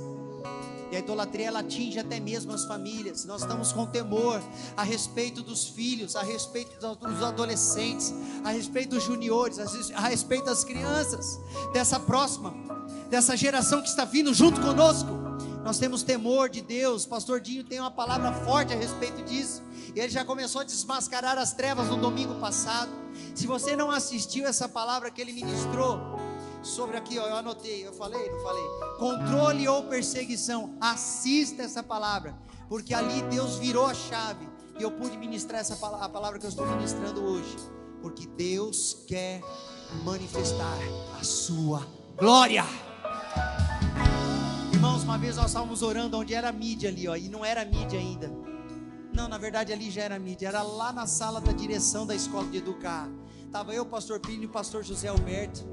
[0.91, 3.25] E a idolatria ela atinge até mesmo as famílias.
[3.25, 4.41] Nós estamos com temor
[4.77, 8.13] a respeito dos filhos, a respeito dos adolescentes,
[8.45, 9.59] a respeito dos juniores,
[9.95, 11.41] a respeito das crianças,
[11.73, 12.55] dessa próxima,
[13.11, 15.11] dessa geração que está vindo junto conosco.
[15.65, 17.05] Nós temos temor de Deus.
[17.05, 19.66] Pastor Dinho tem uma palavra forte a respeito disso.
[19.97, 22.93] Ele já começou a desmascarar as trevas no domingo passado.
[23.35, 25.99] Se você não assistiu essa palavra que ele ministrou,
[26.63, 28.65] sobre aqui, ó, eu anotei, eu falei, não falei.
[28.99, 30.75] Controle ou perseguição.
[30.81, 32.37] Assista essa palavra,
[32.69, 34.47] porque ali Deus virou a chave
[34.79, 37.57] e eu pude ministrar essa a palavra que eu estou ministrando hoje,
[38.03, 39.41] porque Deus quer
[40.05, 40.79] manifestar
[41.19, 41.87] a sua
[42.19, 42.67] glória.
[44.75, 47.99] Irmãos, uma vez nós estávamos orando onde era mídia ali, ó, e não era mídia
[47.99, 48.56] ainda.
[49.17, 52.47] Não, na verdade ali já era mídia, era lá na sala da direção da escola
[52.49, 53.09] de educar.
[53.51, 55.65] Tava eu, pastor Pino e o pastor José Alberto.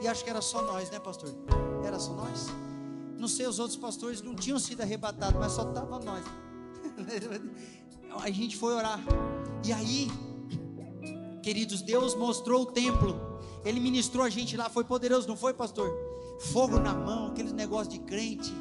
[0.00, 1.34] E acho que era só nós, né, pastor?
[1.84, 2.46] Era só nós?
[3.18, 6.24] Não sei, os outros pastores não tinham sido arrebatados, mas só tava nós.
[8.22, 9.00] a gente foi orar.
[9.64, 10.08] E aí,
[11.42, 13.20] queridos, Deus mostrou o templo.
[13.64, 15.90] Ele ministrou a gente lá, foi poderoso, não foi, pastor?
[16.38, 18.54] Fogo na mão, aquele negócio de crente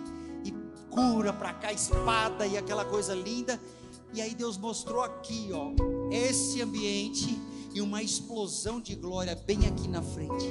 [0.93, 3.59] cura para cá, espada e aquela coisa linda.
[4.13, 5.71] E aí Deus mostrou aqui, ó,
[6.11, 7.41] esse ambiente
[7.73, 10.45] e uma explosão de glória bem aqui na frente.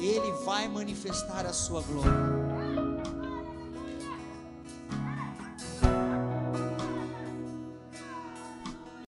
[0.00, 2.51] Ele vai manifestar a sua glória.